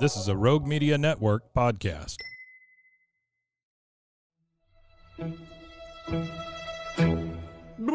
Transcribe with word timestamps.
This 0.00 0.16
is 0.16 0.28
a 0.28 0.36
Rogue 0.36 0.64
Media 0.64 0.96
Network 0.96 1.52
podcast. 1.52 2.18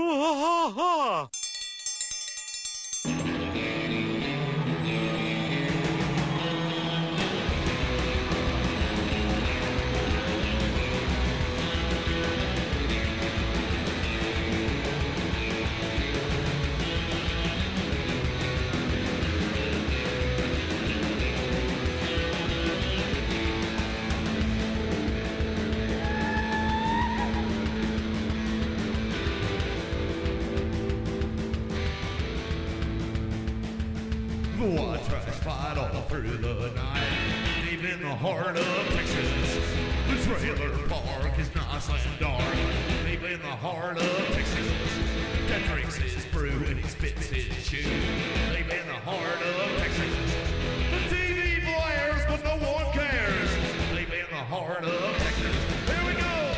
I 0.06 1.28
through 36.14 36.38
the 36.38 36.69
night, 36.75 37.02
deep 37.67 37.83
in 37.83 38.00
the 38.00 38.16
heart 38.16 38.56
of 38.56 38.88
Texas. 38.89 39.58
The 40.08 40.16
trailer 40.30 40.88
park 40.88 41.39
is 41.39 41.50
nice 41.55 41.89
and 41.89 42.20
dark, 42.20 42.55
deep 43.03 43.23
in 43.23 43.39
the 43.39 43.47
heart 43.47 43.97
of 43.97 44.28
Texas. 44.28 44.72
Drinks 45.67 45.95
his 45.95 46.25
brew 46.25 46.52
and 46.67 46.80
he 46.80 46.88
spits 46.88 47.25
his 47.25 47.45
deep 47.67 48.70
in 48.70 48.88
the 48.88 49.00
heart 49.02 49.42
of 49.42 49.80
Texas. 49.80 50.36
The 50.92 51.16
TV 51.16 51.66
blares, 51.66 52.25
but 52.27 52.44
no 52.44 52.58
one 52.58 52.94
cares, 52.94 53.50
deep 53.98 54.14
in 54.14 54.30
the 54.30 54.44
heart 54.53 54.83
of 54.83 55.17
Texas. 55.17 55.55
Here 55.88 56.05
we 56.05 56.14
go. 56.14 56.53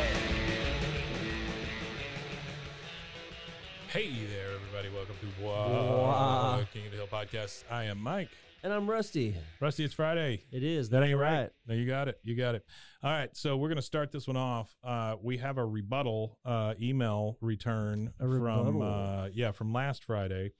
Hey 3.88 4.10
there, 4.26 4.52
everybody. 4.54 4.90
Welcome 4.94 5.16
to 5.22 5.42
Wow. 5.42 6.62
King 6.74 6.84
of 6.84 6.90
the 6.90 6.98
Hill 6.98 7.06
podcast. 7.10 7.64
I 7.70 7.84
am 7.84 7.98
Mike. 8.02 8.28
And 8.62 8.72
I'm 8.72 8.88
Rusty. 8.90 9.36
Rusty, 9.60 9.84
it's 9.84 9.94
Friday. 9.94 10.42
It 10.50 10.62
is. 10.62 10.88
That 10.88 11.02
ain't 11.02 11.18
right. 11.18 11.40
right. 11.40 11.50
No, 11.68 11.74
you 11.74 11.86
got 11.86 12.08
it. 12.08 12.18
You 12.24 12.34
got 12.34 12.54
it. 12.54 12.64
All 13.02 13.10
right. 13.10 13.28
So 13.36 13.56
we're 13.56 13.68
going 13.68 13.76
to 13.76 13.82
start 13.82 14.10
this 14.10 14.26
one 14.26 14.36
off. 14.36 14.74
Uh, 14.82 15.16
we 15.22 15.36
have 15.38 15.58
a 15.58 15.64
rebuttal 15.64 16.38
uh, 16.44 16.74
email 16.80 17.36
return 17.40 18.12
A 18.18 18.24
from, 18.24 18.82
uh, 18.82 19.26
yeah, 19.32 19.52
from 19.52 19.72
last 19.72 20.04
Friday. 20.04 20.52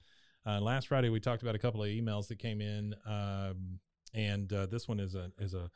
Uh, 0.45 0.61
last 0.61 0.87
Friday, 0.87 1.09
we 1.09 1.19
talked 1.19 1.41
about 1.41 1.55
a 1.55 1.59
couple 1.59 1.83
of 1.83 1.89
emails 1.89 2.27
that 2.27 2.39
came 2.39 2.61
in. 2.61 2.95
Um, 3.05 3.79
and 4.13 4.51
uh, 4.53 4.67
this 4.67 4.87
one 4.87 4.99
is 4.99 5.15
a, 5.15 5.31
is 5.39 5.53
a, 5.53 5.69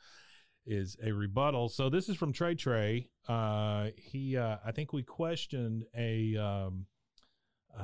is 0.66 0.96
a 1.04 1.12
rebuttal. 1.12 1.70
So 1.70 1.90
this 1.90 2.08
is 2.08 2.16
from 2.16 2.32
Trey 2.32 2.56
Trey. 2.56 3.10
Uh, 3.28 3.88
he, 3.98 4.38
uh, 4.38 4.58
I 4.66 4.72
think 4.72 4.94
we 4.94 5.04
questioned 5.04 5.86
a, 5.98 6.38
um, 6.38 6.86
uh, 7.78 7.84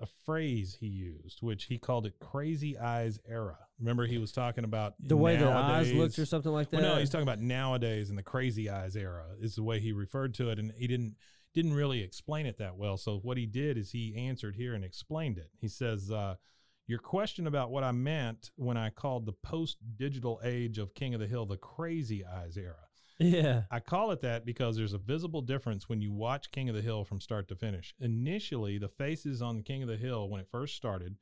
a 0.00 0.06
phrase 0.24 0.76
he 0.80 0.86
used, 0.86 1.42
which 1.42 1.64
he 1.64 1.78
called 1.78 2.06
it 2.06 2.18
"crazy 2.18 2.78
eyes 2.78 3.18
era." 3.28 3.58
Remember, 3.78 4.06
he 4.06 4.18
was 4.18 4.32
talking 4.32 4.64
about 4.64 4.94
The 5.00 5.16
way 5.16 5.36
their 5.36 5.48
eyes 5.48 5.86
nowadays- 5.86 5.94
looked 5.94 6.18
or 6.18 6.26
something 6.26 6.52
like 6.52 6.70
that. 6.70 6.80
Well, 6.80 6.94
no, 6.94 7.00
he's 7.00 7.10
talking 7.10 7.26
about 7.26 7.40
nowadays 7.40 8.10
and 8.10 8.18
the 8.18 8.22
crazy 8.22 8.68
eyes 8.68 8.96
era 8.96 9.26
is 9.40 9.54
the 9.54 9.62
way 9.62 9.80
he 9.80 9.92
referred 9.92 10.34
to 10.34 10.50
it, 10.50 10.58
and 10.58 10.72
he 10.72 10.86
didn't 10.86 11.16
didn't 11.52 11.74
really 11.74 12.00
explain 12.00 12.46
it 12.46 12.58
that 12.58 12.76
well. 12.76 12.96
So 12.96 13.18
what 13.18 13.36
he 13.36 13.44
did 13.46 13.76
is 13.76 13.90
he 13.90 14.14
answered 14.14 14.54
here 14.54 14.74
and 14.74 14.84
explained 14.84 15.36
it. 15.36 15.50
He 15.58 15.66
says, 15.66 16.08
uh, 16.10 16.36
"Your 16.86 17.00
question 17.00 17.46
about 17.48 17.70
what 17.72 17.82
I 17.82 17.90
meant 17.92 18.50
when 18.54 18.76
I 18.76 18.90
called 18.90 19.26
the 19.26 19.32
post-digital 19.32 20.40
age 20.44 20.78
of 20.78 20.94
King 20.94 21.12
of 21.14 21.20
the 21.20 21.26
Hill 21.26 21.46
the 21.46 21.56
crazy 21.56 22.24
eyes 22.24 22.56
era." 22.56 22.86
Yeah. 23.20 23.62
I 23.70 23.80
call 23.80 24.10
it 24.10 24.22
that 24.22 24.44
because 24.44 24.76
there's 24.76 24.94
a 24.94 24.98
visible 24.98 25.42
difference 25.42 25.88
when 25.88 26.00
you 26.00 26.10
watch 26.12 26.50
King 26.50 26.68
of 26.68 26.74
the 26.74 26.82
Hill 26.82 27.04
from 27.04 27.20
start 27.20 27.48
to 27.48 27.54
finish. 27.54 27.94
Initially, 28.00 28.78
the 28.78 28.88
faces 28.88 29.42
on 29.42 29.56
the 29.56 29.62
King 29.62 29.82
of 29.82 29.88
the 29.88 29.96
Hill, 29.96 30.28
when 30.28 30.40
it 30.40 30.48
first 30.50 30.74
started, 30.74 31.16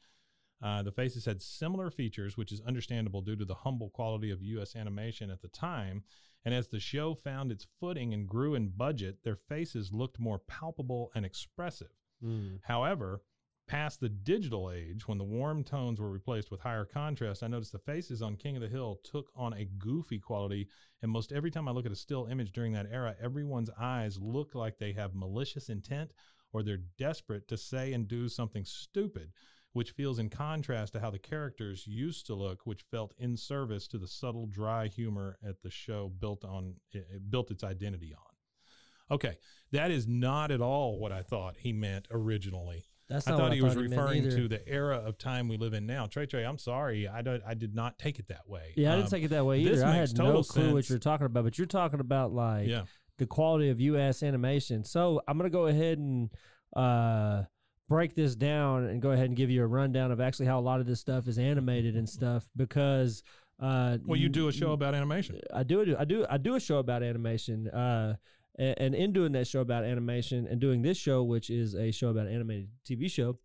uh, 0.63 0.83
the 0.83 0.93
faces 0.93 1.25
had 1.25 1.43
similar 1.43 1.91
features, 1.91 2.37
which 2.37 2.53
is 2.53 2.61
understandable 2.61 3.21
due 3.21 3.37
to 3.37 3.45
the 3.45 3.55
humble 3.55 3.91
quality 3.91 4.31
of 4.31 4.43
U.S. 4.43 4.75
animation 4.75 5.31
at 5.31 5.43
the 5.43 5.49
time. 5.49 6.03
And 6.45 6.55
as 6.55 6.69
the 6.69 6.81
show 6.81 7.15
found 7.15 7.53
its 7.53 7.67
footing 7.81 8.15
and 8.15 8.27
grew 8.27 8.55
in 8.55 8.69
budget, 8.69 9.19
their 9.25 9.37
faces 9.37 9.93
looked 9.93 10.19
more 10.19 10.39
palpable 10.39 11.11
and 11.15 11.27
expressive. 11.27 11.91
Mm. 12.25 12.61
However, 12.63 13.23
past 13.69 14.01
the 14.01 14.09
digital 14.09 14.73
age, 14.73 15.07
when 15.07 15.19
the 15.19 15.25
warm 15.25 15.63
tones 15.63 16.01
were 16.01 16.11
replaced 16.11 16.51
with 16.51 16.61
higher 16.61 16.85
contrast, 16.85 17.43
I 17.43 17.49
noticed 17.49 17.73
the 17.73 17.79
faces 17.79 18.23
on 18.23 18.37
King 18.37 18.57
of 18.57 18.63
the 18.63 18.69
Hill 18.69 18.99
took 19.05 19.31
on 19.37 19.53
a 19.53 19.67
goofy 19.79 20.19
quality. 20.19 20.69
And 21.03 21.13
most 21.13 21.31
every 21.31 21.51
time 21.51 21.69
I 21.69 21.71
look 21.71 21.87
at 21.87 21.93
a 21.93 21.97
still 21.97 22.27
image 22.27 22.53
during 22.53 22.73
that 22.73 22.89
era, 22.91 23.15
everyone's 23.23 23.71
eyes 23.79 24.19
look 24.21 24.55
like 24.55 24.79
they 24.79 24.93
have 24.95 25.15
malicious 25.15 25.69
intent 25.69 26.11
or 26.53 26.63
they're 26.63 26.81
desperate 26.99 27.47
to 27.49 27.57
say 27.57 27.93
and 27.93 28.09
do 28.09 28.29
something 28.29 28.65
stupid, 28.65 29.31
which 29.75 29.93
feels 29.93 30.19
in 30.19 30.31
contrast 30.31 30.95
to 30.95 31.01
how 31.01 31.11
the 31.11 31.19
characters 31.19 31.87
used 31.87 32.27
to 32.27 32.35
look, 32.35 32.61
which 32.65 32.87
felt 32.91 33.15
in 33.19 33.37
service 33.37 33.87
to 33.89 33.99
the 33.99 34.09
subtle, 34.09 34.47
dry 34.47 34.89
humor 34.89 35.39
at 35.47 35.63
the 35.63 35.71
show 35.71 36.11
built 36.19 36.45
on 36.45 36.75
it 36.93 37.31
built 37.31 37.51
its 37.51 37.63
identity 37.63 38.15
on. 38.15 39.15
Okay, 39.15 39.39
that 39.73 39.91
is 39.91 40.07
not 40.07 40.51
at 40.51 40.61
all 40.61 40.99
what 40.99 41.13
I 41.13 41.23
thought 41.23 41.57
he 41.59 41.73
meant 41.73 42.09
originally. 42.11 42.85
That's 43.09 43.27
I 43.27 43.37
thought 43.37 43.53
he 43.55 43.61
I 43.61 43.65
was 43.65 43.75
he 43.75 43.81
referring 43.81 44.29
to 44.29 44.49
the 44.49 44.67
era 44.69 44.97
of 44.99 45.17
time 45.17 45.49
we 45.49 45.57
live 45.57 45.73
in 45.73 45.87
now. 45.87 46.07
Trey 46.07 46.27
Trey, 46.27 46.45
I'm 46.45 46.59
sorry, 46.59 47.09
I 47.09 47.23
don't, 47.23 47.43
I 47.47 47.55
did 47.55 47.75
not 47.75 47.99
take 47.99 48.19
it 48.19 48.29
that 48.29 48.47
way. 48.47 48.75
Yeah, 48.77 48.93
I 48.93 48.97
didn't 48.97 49.07
Um, 49.07 49.11
take 49.11 49.25
it 49.25 49.29
that 49.29 49.47
way 49.47 49.61
either. 49.61 49.85
I 49.85 49.93
had 49.93 50.17
no 50.19 50.43
clue 50.43 50.75
what 50.75 50.89
you're 50.91 50.99
talking 50.99 51.25
about, 51.27 51.45
but 51.45 51.57
you're 51.57 51.67
talking 51.67 52.01
about 52.01 52.33
like 52.33 52.69
Yeah, 52.69 52.83
the 53.17 53.27
quality 53.27 53.71
of 53.71 53.81
U.S. 53.81 54.23
animation. 54.23 54.85
So 54.85 55.23
I'm 55.27 55.39
gonna 55.39 55.49
go 55.51 55.67
ahead 55.69 55.97
and 55.99 56.29
uh, 56.77 57.45
break 57.89 58.15
this 58.15 58.35
down 58.37 58.85
and 58.85 59.01
go 59.01 59.13
ahead 59.13 59.27
and 59.27 59.37
give 59.37 59.51
you 59.51 59.63
a 59.63 59.67
rundown 59.67 60.11
of 60.13 60.21
actually 60.21 60.47
how 60.47 60.59
a 60.59 60.61
lot 60.61 60.81
of 60.81 60.87
this 60.87 61.01
stuff 61.01 61.29
is 61.29 61.39
animated 61.39 61.97
and 61.97 62.09
stuff 62.09 62.49
because. 62.57 63.23
Uh, 63.61 63.99
well, 64.07 64.17
you 64.17 64.29
do 64.29 64.47
a 64.47 64.53
show 64.53 64.71
about 64.71 64.95
animation. 64.95 65.41
I 65.53 65.65
do 65.65 65.97
I 65.99 66.05
do 66.05 66.25
I 66.31 66.37
do 66.37 66.55
a 66.55 66.61
show 66.61 66.79
about 66.79 67.03
animation. 67.03 67.67
Uh, 67.69 68.15
and 68.59 68.95
in 68.95 69.13
doing 69.13 69.33
that 69.33 69.47
show 69.47 69.61
about 69.61 69.85
animation 69.85 70.47
and 70.47 70.61
doing 70.61 70.83
this 70.83 70.99
show, 70.99 71.23
which 71.23 71.49
is 71.51 71.75
a 71.75 71.91
show 71.91 72.09
about 72.09 72.27
an 72.27 72.35
animated 72.35 72.69
TV 72.85 73.11
show, 73.11 73.39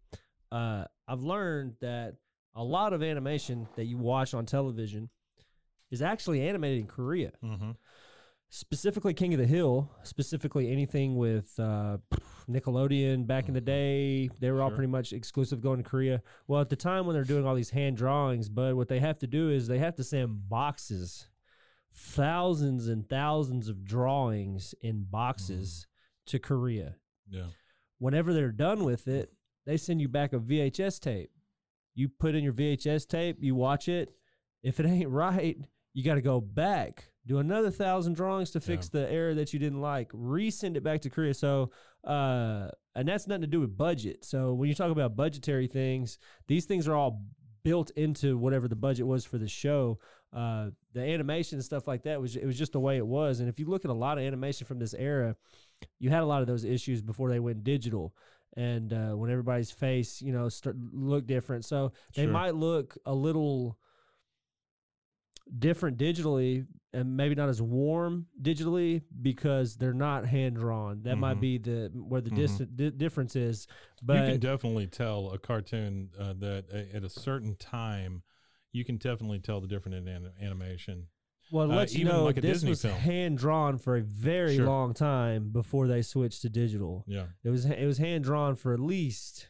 uh, 0.52 0.86
I've 1.08 1.22
learned 1.22 1.76
that 1.82 2.16
a 2.56 2.64
lot 2.64 2.94
of 2.94 3.04
animation 3.04 3.68
that 3.76 3.86
you 3.86 3.98
watch 3.98 4.34
on 4.34 4.46
television 4.46 5.10
is 5.92 6.02
actually 6.02 6.42
animated 6.42 6.80
in 6.80 6.88
Korea. 6.88 7.32
Mm-hmm. 7.44 7.72
Specifically, 8.50 9.16
King 9.16 9.34
of 9.34 9.40
the 9.40 9.48
Hill. 9.48 9.90
Specifically, 10.04 10.72
anything 10.72 11.16
with 11.16 11.52
uh, 11.60 11.98
Nickelodeon 12.48 13.26
back 13.26 13.48
in 13.48 13.56
the 13.56 13.62
day, 13.62 14.30
they 14.40 14.52
were 14.52 14.62
all 14.62 14.70
pretty 14.70 14.92
much 14.92 15.12
exclusive 15.12 15.60
going 15.60 15.78
to 15.78 15.84
Korea. 15.84 16.22
Well, 16.48 16.62
at 16.62 16.70
the 16.70 16.76
time 16.76 17.08
when 17.08 17.16
they're 17.16 17.24
doing 17.24 17.48
all 17.48 17.56
these 17.56 17.72
hand 17.72 17.98
drawings, 17.98 18.50
but 18.50 18.76
what 18.76 18.88
they 18.88 19.00
have 19.00 19.18
to 19.20 19.28
do 19.28 19.50
is 19.50 19.68
they 19.68 19.80
have 19.80 19.96
to 19.96 20.04
send 20.04 20.48
boxes, 20.50 21.28
thousands 21.96 22.88
and 22.88 23.08
thousands 23.08 23.70
of 23.70 23.86
drawings 23.86 24.74
in 24.82 25.06
boxes 25.10 25.88
to 26.28 26.40
Korea. 26.40 26.96
Yeah. 27.30 27.48
Whenever 28.00 28.34
they're 28.34 28.52
done 28.52 28.84
with 28.84 29.08
it, 29.08 29.32
they 29.66 29.78
send 29.78 30.02
you 30.02 30.08
back 30.08 30.34
a 30.34 30.40
VHS 30.40 31.00
tape. 31.00 31.32
You 31.96 32.10
put 32.10 32.36
in 32.36 32.44
your 32.44 32.54
VHS 32.54 33.08
tape, 33.08 33.38
you 33.40 33.56
watch 33.56 33.88
it. 33.88 34.14
If 34.64 34.80
it 34.80 34.86
ain't 34.88 35.10
right, 35.10 35.58
you 35.94 36.04
got 36.04 36.16
to 36.16 36.22
go 36.22 36.42
back, 36.42 37.06
do 37.26 37.38
another 37.38 37.70
thousand 37.70 38.14
drawings 38.16 38.52
to 38.52 38.60
fix 38.60 38.90
the 38.90 39.10
error 39.12 39.36
that 39.36 39.54
you 39.54 39.60
didn't 39.60 39.82
like, 39.82 40.12
resend 40.12 40.76
it 40.76 40.84
back 40.84 41.02
to 41.02 41.10
Korea. 41.10 41.34
So, 41.34 41.72
uh, 42.04 42.68
and 42.96 43.08
that's 43.08 43.28
nothing 43.28 43.42
to 43.42 43.48
do 43.48 43.62
with 43.62 43.78
budget. 43.78 44.26
So 44.26 44.54
when 44.54 44.68
you 44.68 44.76
talk 44.76 44.92
about 44.92 45.16
budgetary 45.16 45.68
things, 45.68 46.18
these 46.48 46.66
things 46.66 46.88
are 46.88 46.96
all 46.96 47.22
built 47.64 47.92
into 47.92 48.38
whatever 48.38 48.68
the 48.68 48.76
budget 48.76 49.06
was 49.08 49.26
for 49.26 49.38
the 49.38 49.48
show. 49.48 50.00
Uh, 50.32 50.70
the 50.94 51.02
animation 51.02 51.58
and 51.58 51.64
stuff 51.64 51.88
like 51.88 52.04
that 52.04 52.20
was 52.20 52.36
it 52.36 52.46
was 52.46 52.58
just 52.58 52.74
the 52.74 52.80
way 52.80 52.98
it 52.98 53.06
was. 53.06 53.40
And 53.40 53.48
if 53.50 53.60
you 53.60 53.66
look 53.66 53.86
at 53.86 53.92
a 53.92 53.94
lot 53.94 54.18
of 54.18 54.24
animation 54.24 54.66
from 54.68 54.80
this 54.80 54.94
era, 54.94 55.36
you 56.00 56.10
had 56.10 56.24
a 56.24 56.26
lot 56.26 56.42
of 56.42 56.48
those 56.48 56.64
issues 56.64 57.02
before 57.02 57.30
they 57.30 57.40
went 57.40 57.64
digital. 57.64 58.14
And 58.56 58.94
uh, 58.94 59.12
when 59.12 59.32
everybody's 59.32 59.72
face, 59.72 60.22
you 60.22 60.32
know, 60.32 60.50
start 60.50 60.76
look 60.92 61.26
different, 61.26 61.66
so 61.66 61.92
they 62.16 62.24
Sure. 62.24 62.32
might 62.32 62.56
look 62.56 62.98
a 63.06 63.14
little 63.14 63.78
different 65.60 65.98
digitally 65.98 66.66
and 66.94 67.18
maybe 67.18 67.34
not 67.36 67.50
as 67.50 67.62
warm 67.62 68.28
digitally 68.42 69.02
because 69.22 69.76
they're 69.78 69.94
not 69.94 70.26
hand 70.26 70.56
drawn. 70.56 71.02
That 71.04 71.18
might 71.18 71.38
Mhm. 71.38 71.42
be 71.42 71.58
the 71.58 71.92
where 71.94 72.22
the 72.22 72.30
Mhm. 72.30 72.36
dis- 72.36 72.58
di- 72.76 72.92
difference 72.92 73.36
is. 73.36 73.68
But 74.02 74.26
you 74.26 74.32
can 74.34 74.40
definitely 74.40 74.88
tell 74.88 75.32
a 75.32 75.40
cartoon 75.40 76.10
uh, 76.18 76.34
that 76.40 76.66
a- 76.72 76.96
at 76.96 77.04
a 77.04 77.10
certain 77.10 77.56
time, 77.56 78.24
you 78.72 78.86
can 78.86 78.98
definitely 78.98 79.40
tell 79.40 79.60
the 79.62 79.68
difference 79.68 79.98
in 79.98 80.08
anim- 80.08 80.32
animation. 80.40 81.08
well, 81.52 81.72
uh, 81.72 81.76
let 81.76 81.94
you 81.94 82.02
even 82.02 82.14
know 82.14 82.24
like 82.24 82.38
a 82.38 82.42
this 82.42 82.54
Disney 82.58 82.70
was 82.72 82.82
film. 82.82 82.96
hand 82.96 83.38
drawn 83.38 83.78
for 83.78 83.96
a 83.98 84.02
very 84.02 84.56
Sure. 84.56 84.66
long 84.66 84.94
time 84.94 85.50
before 85.52 85.88
they 85.88 86.02
switched 86.02 86.42
to 86.44 86.50
digital. 86.50 87.04
Yeah. 87.08 87.28
It 87.44 87.50
was 87.50 87.66
it 87.66 87.86
was 87.86 87.98
hand 87.98 88.24
drawn 88.24 88.56
for 88.56 88.74
at 88.74 88.80
least. 88.80 89.48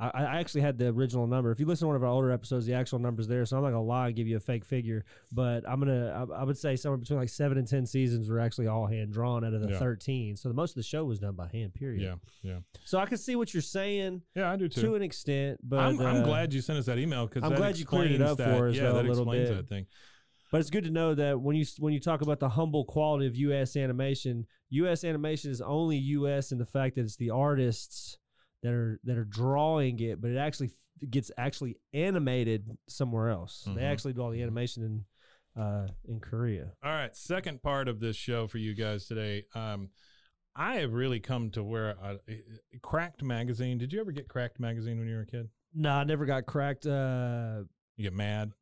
I, 0.00 0.08
I 0.24 0.40
actually 0.40 0.62
had 0.62 0.78
the 0.78 0.88
original 0.88 1.26
number. 1.26 1.50
If 1.52 1.60
you 1.60 1.66
listen 1.66 1.84
to 1.84 1.88
one 1.88 1.96
of 1.96 2.02
our 2.02 2.08
older 2.08 2.30
episodes, 2.32 2.64
the 2.64 2.72
actual 2.72 2.98
number's 2.98 3.28
there. 3.28 3.44
So 3.44 3.56
I'm 3.58 3.62
not 3.62 3.70
gonna 3.70 3.82
lie 3.82 4.06
and 4.06 4.16
give 4.16 4.26
you 4.26 4.36
a 4.38 4.40
fake 4.40 4.64
figure, 4.64 5.04
but 5.30 5.68
I'm 5.68 5.78
gonna 5.78 6.26
I, 6.32 6.40
I 6.40 6.44
would 6.44 6.56
say 6.56 6.74
somewhere 6.76 6.96
between 6.96 7.18
like 7.18 7.28
seven 7.28 7.58
and 7.58 7.68
ten 7.68 7.84
seasons 7.84 8.28
were 8.30 8.40
actually 8.40 8.66
all 8.66 8.86
hand 8.86 9.12
drawn 9.12 9.44
out 9.44 9.52
of 9.52 9.60
the 9.60 9.68
Yeah. 9.72 9.78
13. 9.78 10.36
So 10.36 10.48
the 10.48 10.54
most 10.54 10.70
of 10.70 10.76
the 10.76 10.82
show 10.82 11.04
was 11.04 11.18
done 11.18 11.34
by 11.34 11.48
hand. 11.52 11.74
Period. 11.74 12.02
Yeah. 12.02 12.14
Yeah. 12.42 12.58
So 12.84 12.98
I 12.98 13.04
can 13.06 13.18
see 13.18 13.36
what 13.36 13.52
you're 13.52 13.60
saying 13.60 14.22
Yeah, 14.34 14.50
I 14.50 14.56
do 14.56 14.68
too. 14.68 14.80
to 14.80 14.94
an 14.94 15.02
extent, 15.02 15.60
but 15.62 15.80
I'm, 15.80 16.00
I'm 16.00 16.22
uh, 16.22 16.24
glad 16.24 16.54
you 16.54 16.62
sent 16.62 16.78
us 16.78 16.86
that 16.86 16.98
email 16.98 17.26
because 17.26 17.44
I'm 17.44 17.54
glad 17.54 17.76
you 17.78 17.84
cleared 17.84 18.12
it 18.12 18.22
up 18.22 18.38
that, 18.38 18.56
for 18.56 18.68
us, 18.68 18.76
Yeah, 18.76 18.84
though, 18.84 18.94
that 18.94 19.04
a 19.04 19.08
little 19.08 19.24
explains 19.24 19.50
bit. 19.50 19.56
that 19.56 19.68
thing. 19.68 19.86
But 20.50 20.60
it's 20.60 20.70
good 20.70 20.84
to 20.84 20.90
know 20.90 21.14
that 21.14 21.40
when 21.40 21.54
you 21.54 21.64
when 21.78 21.92
you 21.92 22.00
talk 22.00 22.22
about 22.22 22.40
the 22.40 22.48
humble 22.48 22.84
quality 22.84 23.26
of 23.26 23.36
U.S. 23.36 23.76
animation, 23.76 24.46
U.S. 24.70 25.04
animation 25.04 25.50
is 25.50 25.60
only 25.60 25.96
U.S. 25.96 26.50
in 26.50 26.58
the 26.58 26.66
fact 26.66 26.96
that 26.96 27.02
it's 27.02 27.16
the 27.16 27.30
artists 27.30 28.18
that 28.62 28.72
are 28.72 29.00
that 29.04 29.16
are 29.16 29.24
drawing 29.24 29.98
it, 30.00 30.20
but 30.20 30.30
it 30.30 30.36
actually 30.36 30.68
f- 30.68 31.10
gets 31.10 31.30
actually 31.38 31.76
animated 31.94 32.76
somewhere 32.88 33.28
else. 33.30 33.62
They 33.64 33.82
Mhm. 33.82 33.92
actually 33.92 34.12
do 34.14 34.22
all 34.22 34.30
the 34.30 34.42
animation 34.42 34.82
in 34.84 35.04
uh, 35.60 35.88
in 36.08 36.20
Korea. 36.20 36.72
All 36.82 36.92
right, 36.92 37.14
second 37.16 37.60
part 37.62 37.88
of 37.88 37.98
this 38.00 38.14
show 38.16 38.46
for 38.46 38.58
you 38.58 38.72
guys 38.74 39.06
today. 39.06 39.44
Um, 39.54 39.90
I 40.54 40.76
have 40.76 40.92
really 40.92 41.18
come 41.20 41.50
to 41.50 41.62
where 41.64 41.96
I, 42.02 42.18
Cracked 42.82 43.22
magazine. 43.22 43.76
Did 43.78 43.92
you 43.92 44.00
ever 44.00 44.12
get 44.12 44.28
Cracked 44.28 44.60
magazine 44.60 44.98
when 44.98 45.08
you 45.08 45.16
were 45.16 45.22
a 45.22 45.26
kid? 45.26 45.48
No, 45.74 45.90
I 45.90 46.04
never 46.04 46.24
got 46.24 46.46
cracked. 46.46 46.86
Uh, 46.86 47.64
You 47.96 48.04
get 48.04 48.12
mad. 48.14 48.52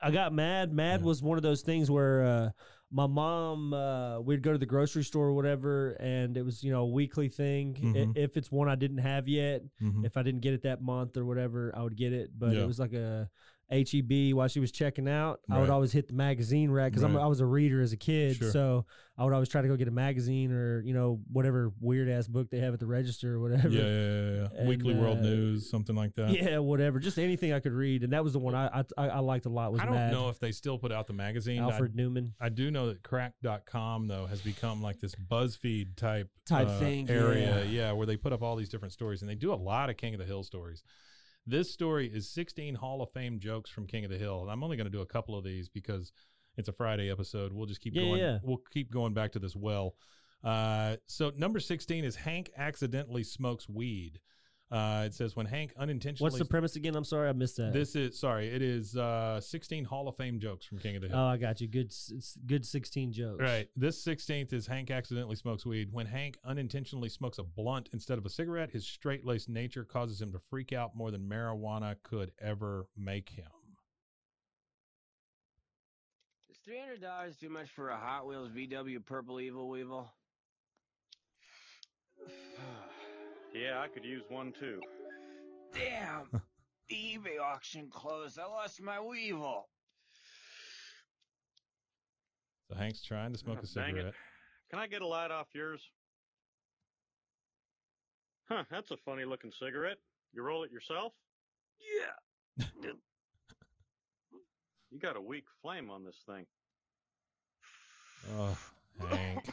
I 0.00 0.10
got 0.10 0.32
mad. 0.32 0.72
Mad 0.72 1.00
Yeah. 1.00 1.06
was 1.06 1.22
one 1.22 1.38
of 1.38 1.42
those 1.42 1.62
things 1.62 1.90
where 1.90 2.24
uh, 2.26 2.50
my 2.92 3.06
mom, 3.06 3.72
uh, 3.72 4.20
we'd 4.20 4.42
go 4.42 4.52
to 4.52 4.58
the 4.58 4.66
grocery 4.66 5.02
store 5.02 5.28
or 5.28 5.32
whatever, 5.32 5.92
and 5.98 6.36
it 6.36 6.44
was 6.44 6.62
you 6.62 6.70
know 6.70 6.82
a 6.82 6.86
weekly 6.86 7.28
thing. 7.28 7.74
Mhm. 7.74 8.16
if 8.16 8.36
it's 8.36 8.52
one 8.52 8.68
I 8.68 8.74
didn't 8.74 8.98
have 8.98 9.26
yet, 9.28 9.62
Mhm. 9.80 10.04
if 10.04 10.16
I 10.16 10.22
didn't 10.22 10.40
get 10.42 10.52
it 10.54 10.62
that 10.62 10.82
month 10.82 11.16
or 11.16 11.24
whatever, 11.24 11.72
I 11.74 11.82
would 11.82 11.96
get 11.96 12.12
it. 12.12 12.30
But 12.38 12.54
Yeah. 12.54 12.62
it 12.62 12.66
was 12.66 12.78
like 12.78 12.92
a 12.92 13.30
HEB 13.72 14.34
while 14.34 14.48
she 14.48 14.60
was 14.60 14.70
checking 14.70 15.08
out. 15.08 15.40
I 15.50 15.58
would 15.58 15.70
always 15.70 15.92
hit 15.92 16.06
the 16.08 16.14
magazine 16.14 16.70
rack 16.70 16.92
because 16.92 17.04
Right. 17.04 17.22
I 17.22 17.26
was 17.26 17.40
a 17.40 17.46
reader 17.46 17.80
as 17.80 17.92
a 17.92 17.96
kid, 17.96 18.36
Sure. 18.36 18.50
so 18.50 18.86
I 19.18 19.24
would 19.24 19.32
always 19.34 19.48
try 19.48 19.62
to 19.62 19.68
go 19.68 19.76
get 19.76 19.88
a 19.88 19.92
magazine 19.92 20.52
or 20.52 20.80
you 20.82 20.92
know 20.94 21.20
whatever 21.30 21.72
weird 21.80 22.08
ass 22.08 22.26
book 22.28 22.50
they 22.50 22.58
have 22.58 22.74
at 22.74 22.80
the 22.80 22.86
register 22.86 23.34
or 23.34 23.40
whatever. 23.40 23.68
Yeah, 23.68 23.82
yeah, 23.82 24.30
yeah. 24.42 24.48
And, 24.60 24.68
Weekly 24.68 24.94
World 24.94 25.18
uh, 25.18 25.22
News, 25.22 25.68
something 25.70 25.94
like 25.96 26.14
that. 26.14 26.30
Yeah, 26.30 26.58
whatever. 26.58 26.98
Just 26.98 27.18
anything 27.18 27.52
I 27.52 27.60
could 27.60 27.72
read, 27.72 28.02
and 28.04 28.12
that 28.12 28.22
was 28.22 28.32
the 28.34 28.38
one 28.38 28.54
I 28.54 28.84
I, 28.96 29.08
I 29.08 29.18
liked 29.20 29.46
a 29.46 29.50
lot. 29.50 29.72
Was 29.72 29.80
I 29.80 29.84
don't 29.86 29.94
Mad. 29.94 30.12
know 30.12 30.28
if 30.28 30.38
they 30.38 30.52
still 30.52 30.78
put 30.78 30.92
out 30.92 31.06
the 31.06 31.12
magazine. 31.14 31.62
I- 31.62 31.70
Alfred 31.70 31.94
Newman. 31.94 32.34
I 32.40 32.48
do 32.50 32.70
know 32.70 32.88
that 32.88 33.02
cracked.com 33.02 34.06
though 34.08 34.26
has 34.26 34.40
become 34.40 34.82
like 34.82 35.00
this 35.00 35.14
BuzzFeed 35.14 35.96
type 35.96 36.28
Type 36.44 36.66
uh, 36.68 36.78
thing, 36.80 37.08
area, 37.08 37.64
yeah. 37.64 37.70
yeah, 37.70 37.92
where 37.92 38.06
they 38.06 38.16
put 38.16 38.32
up 38.32 38.42
all 38.42 38.56
these 38.56 38.68
different 38.68 38.92
stories 38.92 39.22
and 39.22 39.30
they 39.30 39.36
do 39.36 39.52
a 39.52 39.54
lot 39.54 39.88
of 39.90 39.96
King 39.96 40.14
of 40.14 40.18
the 40.20 40.26
Hill 40.26 40.42
stories. 40.42 40.82
This 41.46 41.72
story 41.72 42.08
is 42.12 42.28
16 42.30 42.74
Hall 42.76 43.02
of 43.02 43.10
Fame 43.12 43.40
jokes 43.40 43.68
from 43.70 43.86
King 43.86 44.04
of 44.04 44.10
the 44.10 44.18
Hill, 44.18 44.42
and 44.42 44.50
I'm 44.50 44.62
only 44.62 44.76
going 44.76 44.86
to 44.86 44.90
do 44.92 45.00
a 45.00 45.06
couple 45.06 45.36
of 45.36 45.42
these 45.44 45.68
because 45.68 46.12
it's 46.56 46.68
a 46.68 46.72
Friday 46.72 47.10
episode. 47.10 47.52
We'll 47.52 47.66
just 47.66 47.80
keep 47.80 47.94
Yeah, 47.96 48.02
going. 48.02 48.20
yeah. 48.20 48.38
We'll 48.42 48.62
keep 48.72 48.92
going 48.92 49.12
back 49.12 49.32
to 49.32 49.38
this 49.40 49.56
well. 49.56 49.96
Uh, 50.44 50.96
so 51.06 51.32
number 51.36 51.58
16 51.58 52.04
is 52.04 52.14
Hank 52.14 52.50
accidentally 52.56 53.24
smokes 53.24 53.68
weed. 53.68 54.20
Uh, 54.72 55.02
it 55.04 55.12
says 55.12 55.36
when 55.36 55.44
Hank 55.44 55.74
unintentionally. 55.76 56.30
What's 56.30 56.38
the 56.38 56.46
premise 56.46 56.76
again? 56.76 56.96
I'm 56.96 57.04
sorry, 57.04 57.28
I 57.28 57.32
missed 57.34 57.58
that. 57.58 57.74
This 57.74 57.94
is 57.94 58.18
sorry. 58.18 58.48
It 58.48 58.62
is 58.62 58.96
uh, 58.96 59.38
16 59.38 59.84
Hall 59.84 60.08
of 60.08 60.16
Fame 60.16 60.40
jokes 60.40 60.64
from 60.64 60.78
King 60.78 60.96
of 60.96 61.02
the 61.02 61.08
Hill. 61.08 61.18
Oh, 61.18 61.26
I 61.26 61.36
got 61.36 61.60
you. 61.60 61.68
Good, 61.68 61.92
good. 62.46 62.64
Sixteen 62.64 63.12
jokes. 63.12 63.42
Right. 63.42 63.68
This 63.76 64.02
16th 64.02 64.54
is 64.54 64.66
Hank 64.66 64.90
accidentally 64.90 65.36
smokes 65.36 65.66
weed. 65.66 65.90
When 65.92 66.06
Hank 66.06 66.38
unintentionally 66.42 67.10
smokes 67.10 67.36
a 67.36 67.42
blunt 67.42 67.90
instead 67.92 68.16
of 68.16 68.24
a 68.24 68.30
cigarette, 68.30 68.70
his 68.70 68.86
straight 68.86 69.26
laced 69.26 69.50
nature 69.50 69.84
causes 69.84 70.22
him 70.22 70.32
to 70.32 70.38
freak 70.48 70.72
out 70.72 70.96
more 70.96 71.10
than 71.10 71.28
marijuana 71.28 71.96
could 72.02 72.32
ever 72.40 72.86
make 72.96 73.28
him. 73.28 73.44
Is 76.50 76.56
three 76.64 76.78
hundred 76.78 77.02
dollars 77.02 77.36
too 77.36 77.50
much 77.50 77.68
for 77.68 77.90
a 77.90 77.96
Hot 77.96 78.26
Wheels 78.26 78.48
VW 78.48 79.04
Purple 79.04 79.38
Evil 79.38 79.68
Weevil? 79.68 80.10
Yeah, 83.54 83.80
I 83.80 83.88
could 83.88 84.04
use 84.04 84.22
one 84.28 84.52
too. 84.58 84.80
Damn! 85.74 86.28
the 86.88 86.94
eBay 86.94 87.40
auction 87.42 87.88
closed. 87.90 88.38
I 88.38 88.46
lost 88.46 88.80
my 88.82 88.98
Weevil. 89.00 89.68
So 92.70 92.76
Hank's 92.76 93.02
trying 93.02 93.32
to 93.32 93.38
smoke 93.38 93.58
Oh, 93.60 93.64
a 93.64 93.66
dang 93.74 93.90
it. 93.90 93.96
cigarette. 93.96 94.14
Can 94.70 94.78
I 94.78 94.86
get 94.86 95.02
a 95.02 95.06
light 95.06 95.30
off 95.30 95.48
yours? 95.54 95.82
Huh, 98.48 98.64
that's 98.70 98.90
a 98.90 98.96
funny 99.04 99.24
looking 99.24 99.52
cigarette. 99.58 99.98
You 100.32 100.42
roll 100.42 100.62
it 100.64 100.70
yourself? 100.72 101.12
Yeah. 102.58 102.64
You 104.90 104.98
got 104.98 105.16
a 105.16 105.20
weak 105.22 105.44
flame 105.62 105.88
on 105.90 106.04
this 106.04 106.18
thing. 106.28 106.44
Oh, 108.36 108.58
Hank. 109.08 109.48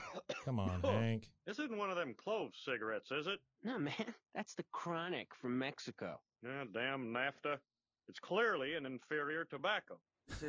Come 0.46 0.60
on, 0.60 0.82
Hank. 0.84 1.30
This 1.46 1.60
isn't 1.60 1.78
one 1.78 1.90
of 1.90 1.96
them 1.98 2.14
clove 2.18 2.52
cigarettes, 2.66 3.12
is 3.12 3.28
it? 3.28 3.40
No, 3.64 3.78
man, 3.80 3.94
that's 4.36 4.54
the 4.56 4.64
Chronic 4.72 5.34
from 5.36 5.58
Mexico. 5.58 6.20
Yeah, 6.44 6.64
damn 6.74 7.14
NAFTA. 7.14 7.58
It's 8.08 8.20
clearly 8.20 8.76
an 8.76 8.86
inferior 8.86 9.46
tobacco. 9.46 10.00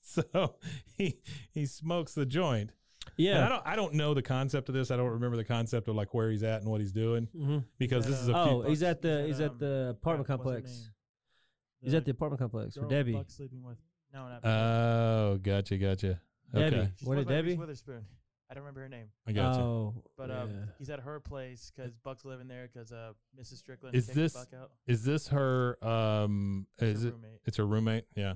So 0.00 0.56
he 0.96 1.18
he 1.52 1.64
smokes 1.66 2.14
the 2.14 2.26
joint. 2.26 2.70
And 3.06 3.12
Yeah. 3.16 3.46
I 3.46 3.48
don't 3.48 3.62
I 3.66 3.76
don't 3.76 3.94
know 3.94 4.14
the 4.14 4.22
concept 4.22 4.68
of 4.68 4.74
this. 4.74 4.90
I 4.90 4.96
don't 4.96 5.10
remember 5.10 5.36
the 5.36 5.44
concept 5.44 5.88
of 5.88 5.94
like 5.94 6.12
where 6.12 6.28
he's 6.30 6.42
at 6.42 6.60
and 6.62 6.70
what 6.70 6.80
he's 6.80 6.92
doing 6.92 7.28
Mhm. 7.36 7.64
because 7.78 8.04
this 8.06 8.20
is 8.20 8.28
a 8.28 8.32
few 8.32 8.40
Oh, 8.40 8.58
bucks. 8.58 8.68
he's 8.70 8.82
at 8.82 9.00
the 9.02 9.20
Is 9.20 9.26
he's 9.26 9.38
that, 9.38 9.44
at 9.52 9.58
the 9.60 9.88
apartment 9.90 10.28
what's 10.28 10.40
her 10.40 10.44
complex. 10.44 10.70
name? 10.72 10.90
He's 11.82 11.94
at 11.94 12.04
the 12.04 12.10
apartment 12.10 12.40
complex 12.40 12.74
for 12.74 12.80
girl 12.80 12.88
Debbie. 12.90 13.12
Buck 13.12 13.30
sleeping 13.30 13.62
with. 13.62 13.78
No, 14.12 14.28
not 14.28 14.44
Oh, 14.44 15.38
gotcha, 15.40 15.76
gotcha. 15.78 16.20
Okay. 16.56 16.70
Debbie. 16.70 16.88
She's 16.98 17.06
What 17.08 17.14
supposed 17.18 17.28
did 17.28 17.34
to 17.36 17.42
Reese 17.42 17.52
Debbie? 17.52 17.58
Witherspoon. 17.60 18.04
I 18.48 18.54
don't 18.54 18.62
remember 18.62 18.80
her 18.82 18.88
name. 18.88 19.06
I 19.26 19.32
gotcha. 19.32 19.60
Oh, 19.60 19.94
But 20.16 20.30
um, 20.30 20.50
yeah. 20.50 20.56
he's 20.78 20.88
at 20.88 21.00
her 21.00 21.18
place 21.18 21.72
because 21.74 21.96
Buck's 22.04 22.24
living 22.24 22.46
there 22.46 22.68
because 22.72 22.92
uh, 22.92 23.10
Mrs. 23.40 23.56
Strickland 23.56 23.96
Is 23.96 24.06
kicked 24.06 24.16
this- 24.16 24.32
Buck 24.34 24.48
out. 24.56 24.70
Is 24.86 25.02
this 25.04 25.28
her 25.28 25.84
um 25.84 26.66
It's 26.78 26.98
is 26.98 27.02
her 27.02 27.08
it 27.08 27.12
roommate. 27.14 27.40
it's 27.44 27.56
her 27.56 27.66
roommate? 27.66 28.04
Yeah. 28.14 28.34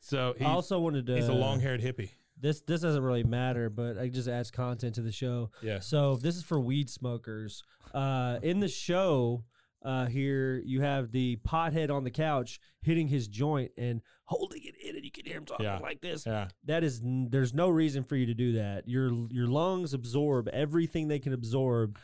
So 0.00 0.34
he's, 0.38 0.46
I 0.46 0.50
also 0.50 0.78
wanted 0.80 1.06
to. 1.06 1.16
he's 1.16 1.28
a 1.28 1.34
long-haired 1.34 1.82
hippie. 1.82 2.10
This 2.40 2.62
this 2.62 2.80
doesn't 2.80 3.02
really 3.04 3.22
matter, 3.24 3.68
but 3.70 3.96
it 3.98 4.10
just 4.14 4.26
adds 4.26 4.50
content 4.50 4.94
to 4.96 5.02
the 5.02 5.12
show. 5.12 5.50
Yeah. 5.62 5.78
So 5.80 6.16
this 6.16 6.34
is 6.36 6.42
for 6.42 6.58
weed 6.58 6.88
smokers. 6.90 7.62
Uh, 7.94 8.38
in 8.42 8.58
the 8.58 8.68
show, 8.68 9.44
uh, 9.84 10.06
here 10.06 10.62
you 10.64 10.80
have 10.80 11.12
the 11.12 11.36
pothead 11.46 11.90
on 11.90 12.04
the 12.04 12.10
couch 12.10 12.60
hitting 12.82 13.08
his 13.08 13.28
joint 13.28 13.72
and 13.76 14.00
holding 14.24 14.62
it 14.64 14.74
in, 14.82 14.96
and 14.96 15.04
you 15.04 15.10
can 15.10 15.24
hear 15.26 15.36
him 15.38 15.44
talking 15.44 15.64
Yeah. 15.66 15.78
like 15.78 16.00
this. 16.00 16.24
Yeah. 16.26 16.48
That 16.64 16.84
is, 16.84 17.00
there's 17.04 17.52
no 17.54 17.68
reason 17.68 18.02
for 18.04 18.16
you 18.16 18.26
to 18.26 18.34
do 18.34 18.52
that. 18.54 18.88
Your 18.88 19.10
your 19.30 19.46
lungs 19.48 19.94
absorb 19.94 20.48
everything 20.48 21.08
they 21.08 21.18
can 21.18 21.32
absorb 21.32 21.98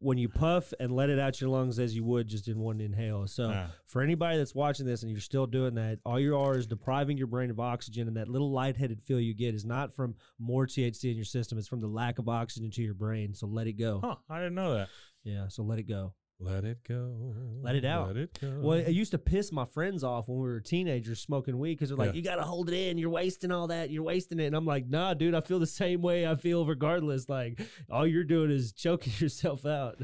when 0.00 0.16
you 0.16 0.28
puff 0.28 0.72
and 0.78 0.92
let 0.92 1.10
it 1.10 1.18
out 1.18 1.40
your 1.40 1.50
lungs 1.50 1.76
as 1.80 1.92
you 1.96 2.04
would 2.04 2.28
just 2.28 2.46
in 2.46 2.56
one 2.60 2.80
inhale. 2.80 3.26
So 3.26 3.48
Yeah. 3.50 3.66
for 3.84 4.00
anybody 4.00 4.36
that's 4.38 4.54
watching 4.54 4.86
this 4.86 5.02
and 5.02 5.10
you're 5.10 5.20
still 5.20 5.46
doing 5.48 5.74
that, 5.74 5.98
all 6.06 6.20
you 6.20 6.36
are 6.36 6.56
is 6.56 6.68
depriving 6.68 7.18
your 7.18 7.26
brain 7.26 7.50
of 7.50 7.58
oxygen, 7.58 8.06
and 8.06 8.16
that 8.16 8.28
little 8.28 8.52
lightheaded 8.52 9.02
feel 9.02 9.18
you 9.18 9.34
get 9.34 9.54
is 9.56 9.64
not 9.64 9.92
from 9.92 10.14
more 10.38 10.66
THC 10.68 11.10
in 11.10 11.16
your 11.16 11.24
system; 11.24 11.58
it's 11.58 11.66
from 11.68 11.80
the 11.80 11.88
lack 11.88 12.18
of 12.20 12.28
oxygen 12.28 12.70
to 12.70 12.82
your 12.82 12.94
brain. 12.94 13.34
So 13.34 13.46
let 13.48 13.66
it 13.66 13.72
go. 13.72 14.00
Huh, 14.02 14.16
I 14.30 14.38
didn't 14.38 14.54
know 14.54 14.74
that. 14.74 14.88
Yeah, 15.24 15.48
so 15.48 15.62
let 15.64 15.78
it 15.80 15.88
go. 15.88 16.14
Let 16.40 16.64
it 16.64 16.78
go. 16.88 17.34
Let 17.62 17.74
it 17.74 17.84
out. 17.84 18.06
Let 18.08 18.16
it 18.16 18.38
go. 18.40 18.60
Well, 18.60 18.78
it 18.78 18.90
used 18.90 19.10
to 19.10 19.18
piss 19.18 19.50
my 19.50 19.64
friends 19.64 20.04
off 20.04 20.28
when 20.28 20.38
we 20.38 20.44
were 20.48 20.60
teenagers 20.60 21.18
smoking 21.18 21.58
weed 21.58 21.74
because 21.74 21.88
they're 21.88 21.98
like, 21.98 22.10
Yeah. 22.10 22.16
"You 22.16 22.22
got 22.22 22.36
to 22.36 22.42
hold 22.42 22.68
it 22.68 22.76
in. 22.76 22.96
You're 22.96 23.10
wasting 23.10 23.50
all 23.50 23.66
that. 23.66 23.90
You're 23.90 24.04
wasting 24.04 24.38
it." 24.38 24.46
And 24.46 24.54
I'm 24.54 24.64
like, 24.64 24.88
"Nah, 24.88 25.14
dude. 25.14 25.34
I 25.34 25.40
feel 25.40 25.58
the 25.58 25.66
same 25.66 26.00
way. 26.00 26.28
I 26.28 26.36
feel 26.36 26.64
regardless. 26.64 27.28
Like 27.28 27.60
all 27.90 28.06
you're 28.06 28.22
doing 28.22 28.52
is 28.52 28.72
choking 28.72 29.12
yourself 29.18 29.66
out." 29.66 29.98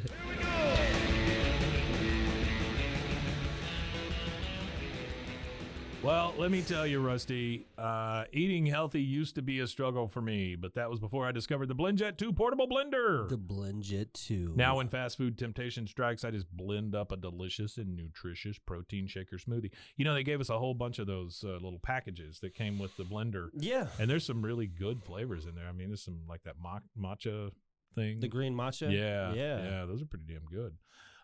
Well, 6.05 6.35
let 6.37 6.51
me 6.51 6.61
tell 6.61 6.87
you, 6.87 7.01
Rusty, 7.01 7.67
uh, 7.79 8.25
eating 8.31 8.67
healthy 8.67 9.01
used 9.01 9.37
to 9.37 9.43
be 9.43 9.61
a 9.61 9.67
struggle 9.67 10.07
for 10.07 10.21
me, 10.21 10.55
but 10.55 10.75
that 10.75 10.91
was 10.91 11.01
before 11.01 11.27
I 11.27 11.33
discovered 11.33 11.69
the 11.69 11.75
BlendJet 11.75 12.19
2 12.19 12.31
portable 12.35 12.69
blender. 12.69 13.27
the 13.27 13.39
BlendJet 13.39 14.13
two. 14.13 14.53
Now, 14.55 14.77
when 14.77 14.89
fast 14.89 15.17
food 15.17 15.39
temptation 15.39 15.87
strikes, 15.87 16.23
I 16.23 16.31
just 16.31 16.47
blend 16.55 16.95
up 16.95 17.11
a 17.11 17.17
delicious 17.17 17.79
and 17.79 17.97
nutritious 17.97 18.59
protein 18.59 19.07
shaker 19.07 19.39
smoothie. 19.39 19.71
You 19.97 20.05
know, 20.05 20.13
they 20.13 20.25
gave 20.25 20.43
us 20.43 20.51
a 20.51 20.59
whole 20.59 20.75
bunch 20.75 20.99
of 20.99 21.07
those 21.07 21.43
uh, 21.43 21.53
little 21.53 21.81
packages 21.83 22.39
that 22.41 22.55
came 22.55 22.79
with 22.79 22.95
the 22.99 23.05
blender, 23.05 23.49
yeah, 23.55 23.87
and 23.99 24.11
there's 24.11 24.27
some 24.27 24.43
really 24.45 24.67
good 24.67 25.03
flavors 25.03 25.47
in 25.47 25.55
there. 25.55 25.67
I 25.69 25.73
mean, 25.73 25.89
there's 25.89 26.05
some 26.05 26.21
like 26.29 26.43
that 26.43 26.57
ma- 26.63 26.81
matcha 27.01 27.51
thing. 27.95 28.21
the 28.21 28.29
green 28.29 28.55
matcha. 28.55 28.93
Yeah, 28.93 29.33
yeah. 29.33 29.65
yeah, 29.65 29.85
those 29.87 30.03
are 30.03 30.07
pretty 30.07 30.27
damn 30.29 30.45
good. 30.45 30.75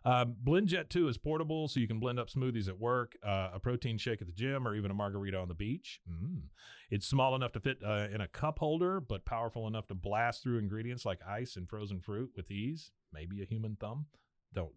Um, 0.04 0.36
BlendJet 0.42 0.88
2 0.88 1.08
is 1.08 1.18
portable, 1.18 1.68
so 1.68 1.78
you 1.78 1.86
can 1.86 1.98
blend 1.98 2.18
up 2.18 2.30
smoothies 2.30 2.68
at 2.68 2.78
work, 2.78 3.16
uh, 3.22 3.50
a 3.54 3.60
protein 3.60 3.98
shake 3.98 4.22
at 4.22 4.26
the 4.26 4.32
gym, 4.32 4.66
or 4.66 4.74
even 4.74 4.90
a 4.90 4.94
margarita 4.94 5.36
on 5.36 5.48
the 5.48 5.54
beach. 5.54 6.00
Mm. 6.10 6.44
It's 6.90 7.06
small 7.06 7.34
enough 7.34 7.52
to 7.52 7.60
fit 7.60 7.78
uh, 7.84 8.08
in 8.12 8.20
a 8.20 8.28
cup 8.28 8.58
holder, 8.60 9.00
but 9.00 9.24
powerful 9.24 9.66
enough 9.66 9.86
to 9.88 9.94
blast 9.94 10.42
through 10.42 10.58
ingredients 10.58 11.04
like 11.04 11.20
ice 11.28 11.56
and 11.56 11.68
frozen 11.68 12.00
fruit 12.00 12.30
with 12.34 12.50
ease. 12.50 12.92
Maybe 13.12 13.42
a 13.42 13.44
human 13.44 13.76
thumb. 13.78 14.06
Don't 14.54 14.72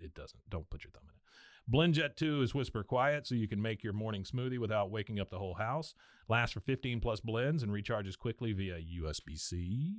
it 0.00 0.14
doesn't. 0.14 0.40
Don't 0.48 0.68
put 0.70 0.84
your 0.84 0.90
thumb 0.92 1.04
in 1.04 1.10
it. 1.10 1.22
BlendJet 1.68 2.16
2 2.16 2.42
is 2.42 2.54
whisper 2.54 2.84
quiet, 2.84 3.26
so 3.26 3.34
you 3.34 3.48
can 3.48 3.60
make 3.60 3.82
your 3.82 3.92
morning 3.92 4.22
smoothie 4.22 4.58
without 4.58 4.90
waking 4.90 5.18
up 5.18 5.30
the 5.30 5.38
whole 5.38 5.54
house. 5.54 5.94
Lasts 6.28 6.54
for 6.54 6.60
15 6.60 7.00
plus 7.00 7.18
blends 7.20 7.62
and 7.62 7.72
recharges 7.72 8.16
quickly 8.16 8.52
via 8.52 8.78
USB 8.78 9.36
C, 9.36 9.96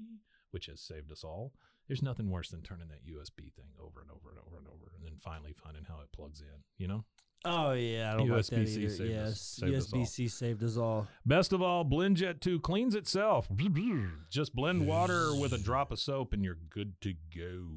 which 0.51 0.66
has 0.68 0.82
saved 0.82 1.12
us 1.12 1.24
all. 1.24 1.54
There's 1.88 2.01
nothing 2.01 2.30
worse 2.30 2.50
than 2.50 2.62
turning 2.62 2.89
that 2.89 3.06
USB 3.06 3.54
thing 3.54 3.70
over 3.80 4.01
and 4.01 4.12
over 4.12 4.30
and 4.30 4.39
over 4.46 4.58
and 4.58 4.68
over, 4.68 4.92
and 4.96 5.06
then 5.06 5.13
finally 5.24 5.54
finding 5.54 5.86
how 5.86 6.00
it 6.01 6.12
plugs 6.12 6.42
in. 6.42 6.63
You 6.77 6.88
know. 6.88 7.06
Oh 7.46 7.72
yeah, 7.74 8.13
I 8.13 8.18
don't 8.18 8.27
like 8.30 8.46
that 8.48 8.60
USB-C 8.66 8.82
either. 8.82 8.89
saved 8.89 9.01
us- 9.12 9.27
yes, 9.30 9.42
saved 9.42 9.75
us 9.75 9.94
all. 9.94 10.00
USB 10.01 10.08
C 10.08 10.27
saved 10.27 10.63
us 10.63 10.75
all. 10.77 11.08
Best 11.25 11.54
of 11.54 11.62
all, 11.62 11.86
BlendJet 11.86 12.42
2 12.42 12.60
cleans 12.62 12.96
itself. 12.96 13.48
Just 14.32 14.56
blend 14.56 14.88
water 14.88 15.34
with 15.39 15.54
a 15.54 15.58
drop 15.60 15.92
of 15.92 16.00
soap 16.00 16.34
and 16.34 16.44
you're 16.44 16.58
good 16.70 17.00
to 17.01 17.13
go. 17.36 17.68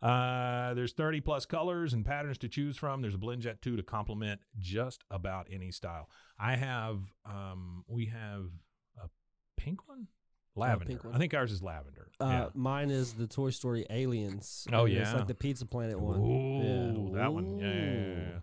Uh, 0.00 0.74
there's 0.74 0.92
30 0.92 1.20
plus 1.20 1.44
colors 1.44 1.92
and 1.92 2.06
patterns 2.06 2.38
to 2.38 2.48
choose 2.48 2.76
from. 2.76 3.02
There's 3.02 3.16
a 3.16 3.18
BlendJet 3.18 3.60
2 3.60 3.76
to 3.76 3.82
complement 3.82 4.40
just 4.58 5.02
about 5.10 5.48
any 5.50 5.72
style. 5.72 6.08
I 6.38 6.54
have, 6.54 7.00
um, 7.26 7.84
we 7.88 8.06
have 8.06 8.44
a 9.02 9.08
pink 9.56 9.88
one? 9.88 10.06
Lavender. 10.58 10.98
one. 11.02 11.14
I 11.14 11.18
think 11.18 11.34
ours 11.34 11.52
is 11.52 11.62
lavender. 11.62 12.08
Uh, 12.20 12.26
yeah. 12.26 12.46
Mine 12.54 12.90
is 12.90 13.12
the 13.14 13.26
Toy 13.26 13.50
Story 13.50 13.86
Aliens. 13.90 14.66
Oh, 14.72 14.84
and 14.86 14.94
It's 14.94 15.10
yeah. 15.10 15.16
like 15.16 15.26
the 15.28 15.34
Pizza 15.34 15.66
Planet 15.66 15.98
one. 16.00 16.20
Ooh, 16.20 17.10
yeah. 17.14 17.20
that 17.22 17.32
one. 17.32 17.58
Yeah, 17.58 17.66
yeah, 17.72 17.82
yeah, 17.82 18.16
yeah. 18.16 18.38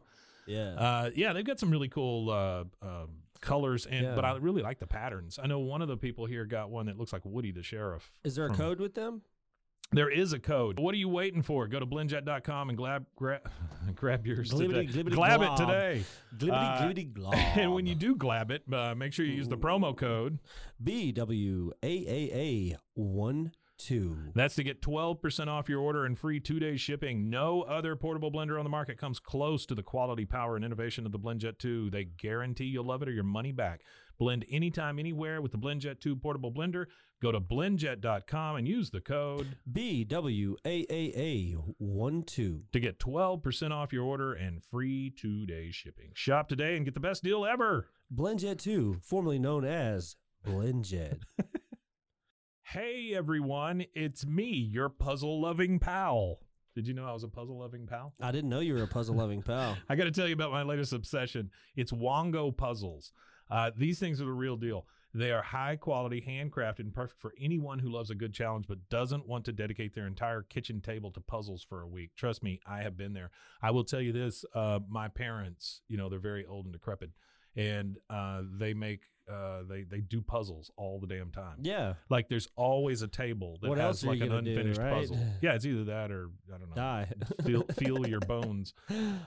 Yeah. 0.48 0.80
Uh, 0.80 1.10
yeah, 1.16 1.34
they've 1.34 1.46
got 1.46 1.60
some 1.60 1.72
really 1.72 1.90
cool 1.90 2.30
uh, 2.30 2.64
um 2.82 3.10
colors, 3.42 3.86
and 3.86 4.16
but 4.16 4.24
I 4.26 4.36
really 4.38 4.62
like 4.62 4.80
the 4.80 4.88
patterns. 4.88 5.40
I 5.42 5.48
know 5.48 5.60
one 5.60 5.82
of 5.82 5.88
the 5.88 5.98
people 5.98 6.26
here 6.26 6.46
got 6.46 6.70
one 6.70 6.86
that 6.88 6.98
looks 6.98 7.14
like 7.14 7.24
Woody 7.26 7.52
the 7.52 7.64
Sheriff. 7.64 8.12
is 8.24 8.36
there 8.36 8.46
a 8.46 8.48
from- 8.50 8.58
code 8.58 8.80
with 8.80 8.96
them? 8.96 9.22
There 9.92 10.10
is 10.10 10.34
a 10.34 10.40
code. 10.40 10.80
What 10.80 10.94
are 10.94 10.98
you 10.98 11.08
waiting 11.08 11.42
for? 11.42 11.68
Go 11.68 11.80
to 11.80 11.86
blendjet.com 11.86 12.70
and 12.70 12.78
grab 12.78 13.06
grab, 13.16 13.42
grab 13.96 14.26
yours 14.26 14.52
Glibbity, 14.52 14.92
today. 14.92 15.04
glibbity, 15.04 15.14
glab 15.16 15.38
glob. 15.38 15.60
it 15.60 15.66
today. 15.66 16.04
Glibbity 16.38 16.52
Uh, 16.76 16.82
glibbity 16.82 17.14
glob. 17.14 17.34
And 17.36 17.74
when 17.74 17.86
you 17.86 17.96
do 17.96 18.16
glab 18.16 18.52
it, 18.52 18.64
uh, 18.74 18.96
make 18.96 19.14
sure 19.14 19.26
you 19.26 19.34
use 19.34 19.48
the 19.48 19.58
promo 19.58 19.96
code. 19.96 20.40
B 20.84 21.12
W 21.12 21.72
A 21.84 21.88
A 21.88 22.30
A 22.74 22.78
one 22.96 23.52
two. 23.78 24.18
That's 24.34 24.56
to 24.56 24.64
get 24.64 24.82
12% 24.82 25.48
off 25.50 25.68
your 25.68 25.82
order 25.82 26.06
and 26.06 26.18
free 26.18 26.40
two 26.40 26.60
day 26.60 26.78
shipping. 26.78 27.30
No 27.30 27.62
other 27.64 27.96
portable 27.98 28.32
blender 28.32 28.58
on 28.58 28.64
the 28.64 28.70
market 28.70 28.98
comes 28.98 29.20
close 29.20 29.66
to 29.68 29.76
the 29.76 29.84
quality, 29.84 30.26
power, 30.26 30.56
and 30.56 30.64
innovation 30.66 31.06
of 31.06 31.12
the 31.12 31.20
BlendJet 31.20 31.58
2. 31.60 31.90
They 31.90 32.06
guarantee 32.06 32.66
you'll 32.66 32.86
love 32.86 33.02
it 33.02 33.10
or 33.10 33.12
your 33.12 33.26
money 33.26 33.52
back. 33.52 33.82
Blend 34.18 34.46
anytime, 34.50 35.00
anywhere 35.00 35.42
with 35.42 35.52
the 35.52 35.58
BlendJet 35.58 36.00
2 36.00 36.16
portable 36.16 36.52
blender. 36.52 36.86
Go 37.22 37.32
to 37.32 37.40
blendjet.com 37.40 38.56
and 38.58 38.68
use 38.68 38.90
the 38.90 39.02
code 39.02 39.58
B 39.72 40.04
W 40.04 40.56
A 40.66 40.86
A 40.90 41.12
A 41.16 41.52
one 41.78 42.24
two. 42.24 42.64
to 42.74 42.80
get 42.80 43.00
12% 43.00 43.72
off 43.72 43.94
your 43.94 44.04
order 44.04 44.34
and 44.34 44.64
free 44.64 45.14
two 45.18 45.46
day 45.46 45.72
shipping. 45.72 46.12
Shop 46.14 46.48
today 46.50 46.76
and 46.76 46.86
get 46.86 46.94
the 46.94 47.00
best 47.00 47.24
deal 47.24 47.46
ever. 47.46 47.90
BlendJet 48.14 48.60
two, 48.60 49.00
formerly 49.02 49.40
known 49.40 49.64
as 49.66 50.16
BlendJet. 50.46 51.20
Hey 52.68 53.14
everyone, 53.16 53.86
it's 53.94 54.26
me, 54.26 54.48
your 54.50 54.90
puzzle 54.90 55.40
loving 55.40 55.78
pal. 55.80 56.40
Did 56.74 56.88
you 56.88 56.96
know 56.96 57.06
I 57.06 57.14
was 57.14 57.24
a 57.24 57.28
puzzle 57.28 57.60
loving 57.60 57.86
pal? 57.86 58.14
I 58.20 58.32
didn't 58.32 58.50
know 58.50 58.60
you 58.60 58.74
were 58.74 58.82
a 58.84 58.88
puzzle 58.88 59.16
loving 59.16 59.42
pal. 59.44 59.78
I 59.88 59.96
got 59.96 60.06
to 60.06 60.12
tell 60.12 60.28
you 60.28 60.34
about 60.34 60.52
my 60.52 60.64
latest 60.64 60.92
obsession. 60.92 61.52
It's 61.76 61.92
Wongo 61.92 62.56
puzzles. 62.58 63.14
Uh, 63.50 63.72
these 63.76 64.00
things 64.00 64.22
are 64.22 64.26
the 64.26 64.32
real 64.32 64.58
deal. 64.58 64.86
They 65.14 65.32
are 65.32 65.42
high 65.42 65.78
quality, 65.78 66.22
handcrafted, 66.28 66.80
and 66.80 66.94
perfect 66.94 67.22
for 67.22 67.34
anyone 67.40 67.80
who 67.80 67.90
loves 67.90 68.10
a 68.10 68.16
good 68.16 68.34
challenge 68.34 68.66
but 68.68 68.90
doesn't 68.90 69.26
want 69.26 69.46
to 69.46 69.54
dedicate 69.54 69.96
their 69.96 70.08
entire 70.08 70.42
kitchen 70.42 70.82
table 70.82 71.10
to 71.12 71.22
puzzles 71.22 71.64
for 71.64 71.82
a 71.82 71.88
week. 71.88 72.12
Trust 72.18 72.44
me, 72.44 72.60
I 72.66 72.82
have 72.82 72.98
been 72.98 73.14
there. 73.14 73.32
I 73.62 73.72
will 73.72 73.86
tell 73.86 74.02
you 74.02 74.12
this: 74.12 74.44
uh, 74.54 74.80
my 74.90 75.08
parents, 75.08 75.82
you 75.88 75.96
know, 75.96 76.10
they're 76.10 76.20
very 76.20 76.46
old 76.46 76.66
and 76.66 76.74
decrepit, 76.74 77.12
and 77.56 77.98
uh, 78.10 78.42
they 78.60 78.74
make 78.74 79.04
uh, 79.32 79.64
they 79.68 79.84
they 79.84 80.00
do 80.02 80.22
puzzles 80.22 80.72
all 80.78 81.00
the 81.00 81.08
damn 81.08 81.32
time. 81.32 81.58
Yeah. 81.62 81.94
Like 82.10 82.30
there's 82.30 82.48
always 82.56 83.02
a 83.02 83.08
table 83.08 83.58
that 83.62 83.70
What 83.70 83.78
has 83.78 84.04
are 84.04 84.08
like 84.08 84.18
you 84.20 84.24
an 84.26 84.30
gonna 84.30 84.42
do, 84.44 84.52
unfinished 84.52 84.80
right? 84.80 84.94
puzzle. 84.94 85.18
Yeah, 85.42 85.54
it's 85.54 85.66
either 85.66 85.84
that 85.86 86.12
or 86.12 86.30
I 86.54 86.58
don't 86.58 86.70
know 86.70 86.76
Die. 86.76 87.08
feel 87.44 87.64
feel 87.76 88.08
your 88.08 88.20
bones. 88.22 88.74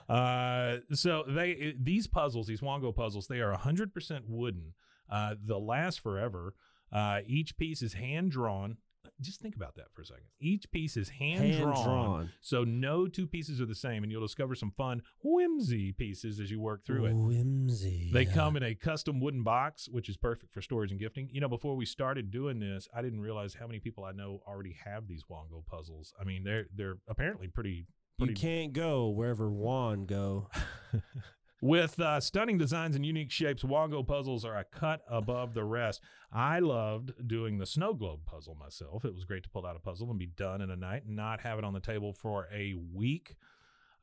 Uh, 0.07 0.77
so 0.93 1.23
they 1.27 1.73
these 1.79 2.07
puzzles, 2.07 2.47
these 2.47 2.61
Wongo 2.61 2.95
puzzles, 2.95 3.27
they 3.27 3.39
are 3.39 3.55
100% 3.55 4.21
wooden. 4.27 4.73
Uh, 5.09 5.35
they'll 5.43 5.65
last 5.65 5.99
forever. 6.01 6.53
Uh, 6.91 7.19
each 7.27 7.57
piece 7.57 7.81
is 7.81 7.93
hand 7.93 8.31
drawn. 8.31 8.77
Just 9.21 9.41
think 9.41 9.55
about 9.55 9.75
that 9.75 9.91
for 9.93 10.01
a 10.01 10.05
second. 10.05 10.23
Each 10.39 10.69
piece 10.71 10.95
is 10.95 11.09
hand 11.09 11.57
drawn, 11.57 12.31
so 12.41 12.63
no 12.63 13.07
two 13.07 13.27
pieces 13.27 13.59
are 13.59 13.65
the 13.65 13.75
same, 13.75 14.03
and 14.03 14.11
you'll 14.11 14.21
discover 14.21 14.55
some 14.55 14.71
fun 14.71 15.01
whimsy 15.23 15.91
pieces 15.91 16.39
as 16.39 16.49
you 16.49 16.59
work 16.59 16.85
through 16.85 17.05
it. 17.05 17.13
Whimsy. 17.13 18.09
They 18.13 18.25
come 18.25 18.55
in 18.55 18.63
a 18.63 18.75
custom 18.75 19.19
wooden 19.19 19.43
box, 19.43 19.89
which 19.89 20.09
is 20.09 20.17
perfect 20.17 20.53
for 20.53 20.61
storage 20.61 20.91
and 20.91 20.99
gifting. 20.99 21.29
You 21.31 21.41
know, 21.41 21.49
before 21.49 21.75
we 21.75 21.85
started 21.85 22.31
doing 22.31 22.59
this, 22.59 22.87
I 22.93 23.01
didn't 23.01 23.21
realize 23.21 23.53
how 23.53 23.67
many 23.67 23.79
people 23.79 24.03
I 24.05 24.11
know 24.11 24.41
already 24.47 24.75
have 24.85 25.07
these 25.07 25.23
Wongo 25.29 25.65
puzzles. 25.65 26.13
I 26.19 26.23
mean, 26.23 26.43
they're 26.43 26.67
they're 26.75 26.97
apparently 27.07 27.47
pretty 27.47 27.87
You 28.19 28.33
can't 28.33 28.73
go 28.73 29.09
wherever 29.09 29.49
Juan 29.49 30.05
go. 30.05 30.49
with 31.61 31.99
uh, 31.99 32.19
stunning 32.19 32.57
designs 32.57 32.95
and 32.95 33.05
unique 33.05 33.31
shapes. 33.31 33.63
Wongo 33.63 34.05
puzzles 34.05 34.45
are 34.45 34.57
a 34.57 34.63
cut 34.63 35.01
above 35.09 35.53
the 35.53 35.63
rest. 35.63 36.01
I 36.31 36.59
loved 36.59 37.27
doing 37.27 37.57
the 37.57 37.65
snow 37.65 37.93
globe 37.93 38.21
puzzle 38.25 38.55
myself. 38.55 39.05
It 39.05 39.13
was 39.13 39.25
great 39.25 39.43
to 39.43 39.49
pull 39.49 39.65
out 39.65 39.75
a 39.75 39.79
puzzle 39.79 40.09
and 40.09 40.19
be 40.19 40.27
done 40.27 40.61
in 40.61 40.69
a 40.69 40.75
night 40.75 41.05
and 41.05 41.15
not 41.15 41.41
have 41.41 41.57
it 41.57 41.65
on 41.65 41.73
the 41.73 41.79
table 41.79 42.13
for 42.13 42.47
a 42.53 42.75
week. 42.93 43.35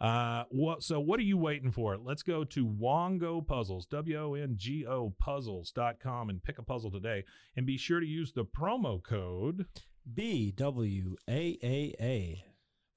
Uh, 0.00 0.44
what? 0.50 0.82
So 0.82 1.00
what 1.00 1.18
are 1.18 1.24
you 1.24 1.38
waiting 1.38 1.70
for? 1.70 1.96
Let's 1.96 2.22
go 2.22 2.44
to 2.44 2.66
Wongo 2.66 3.46
Puzzles, 3.46 3.86
W 3.86 4.18
O 4.18 4.34
N 4.34 4.54
G 4.58 4.84
O 4.86 5.14
Puzzles.com 5.18 6.28
and 6.28 6.42
pick 6.42 6.58
a 6.58 6.62
puzzle 6.62 6.90
today. 6.90 7.24
And 7.56 7.64
be 7.64 7.78
sure 7.78 8.00
to 8.00 8.06
use 8.06 8.32
the 8.32 8.44
promo 8.44 9.02
code 9.02 9.64
B 10.12 10.52
W 10.52 11.16
A 11.28 11.58
A 11.62 11.94
A. 11.98 12.44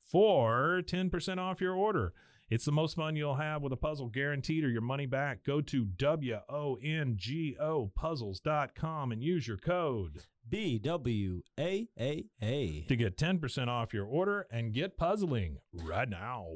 for 0.02 0.82
10% 0.86 1.38
off 1.38 1.62
your 1.62 1.76
order. 1.76 2.14
It's 2.50 2.66
the 2.66 2.72
most 2.72 2.96
fun 2.96 3.16
you'll 3.16 3.36
have 3.36 3.62
with 3.62 3.74
a 3.74 3.78
puzzle 3.78 4.10
guaranteed 4.10 4.64
or 4.64 4.70
your 4.70 4.82
money 4.82 5.06
back. 5.06 5.44
Go 5.44 5.62
to 5.62 5.86
W-O-N-G-O 5.86 7.92
puzzles.com 7.96 9.12
and 9.12 9.24
use 9.24 9.48
your 9.48 9.58
code 9.58 10.24
B 10.48 10.80
W 10.80 11.44
A 11.60 11.88
A 12.00 12.26
A. 12.42 12.86
to 12.88 12.96
get 12.96 13.18
10% 13.18 13.68
off 13.68 13.94
your 13.94 14.06
order 14.08 14.48
and 14.52 14.74
get 14.74 14.98
puzzling 14.98 15.58
right 15.74 16.10
now. 16.10 16.48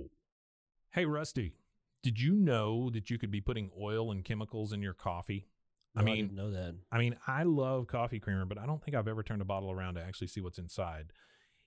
Hey, 0.92 1.06
Rusty, 1.06 1.54
did 2.02 2.20
you 2.20 2.34
know 2.34 2.90
that 2.90 3.12
you 3.12 3.20
could 3.20 3.32
be 3.32 3.42
putting 3.42 3.70
oil 3.80 4.12
and 4.12 4.26
chemicals 4.26 4.74
in 4.74 4.82
your 4.82 4.94
coffee? 4.94 5.48
I 5.96 6.00
No, 6.00 6.06
mean, 6.06 6.16
didn't 6.16 6.36
know 6.36 6.52
that. 6.52 6.74
I 6.92 6.98
mean, 6.98 7.16
I 7.28 7.44
love 7.44 7.86
coffee 7.86 8.20
creamer, 8.20 8.46
but 8.46 8.58
I 8.58 8.66
don't 8.66 8.84
think 8.84 8.98
I've 8.98 9.08
ever 9.08 9.22
turned 9.22 9.44
a 9.44 9.46
bottle 9.46 9.72
around 9.72 9.94
to 9.96 10.02
actually 10.04 10.28
see 10.28 10.42
what's 10.42 10.58
inside. 10.58 11.14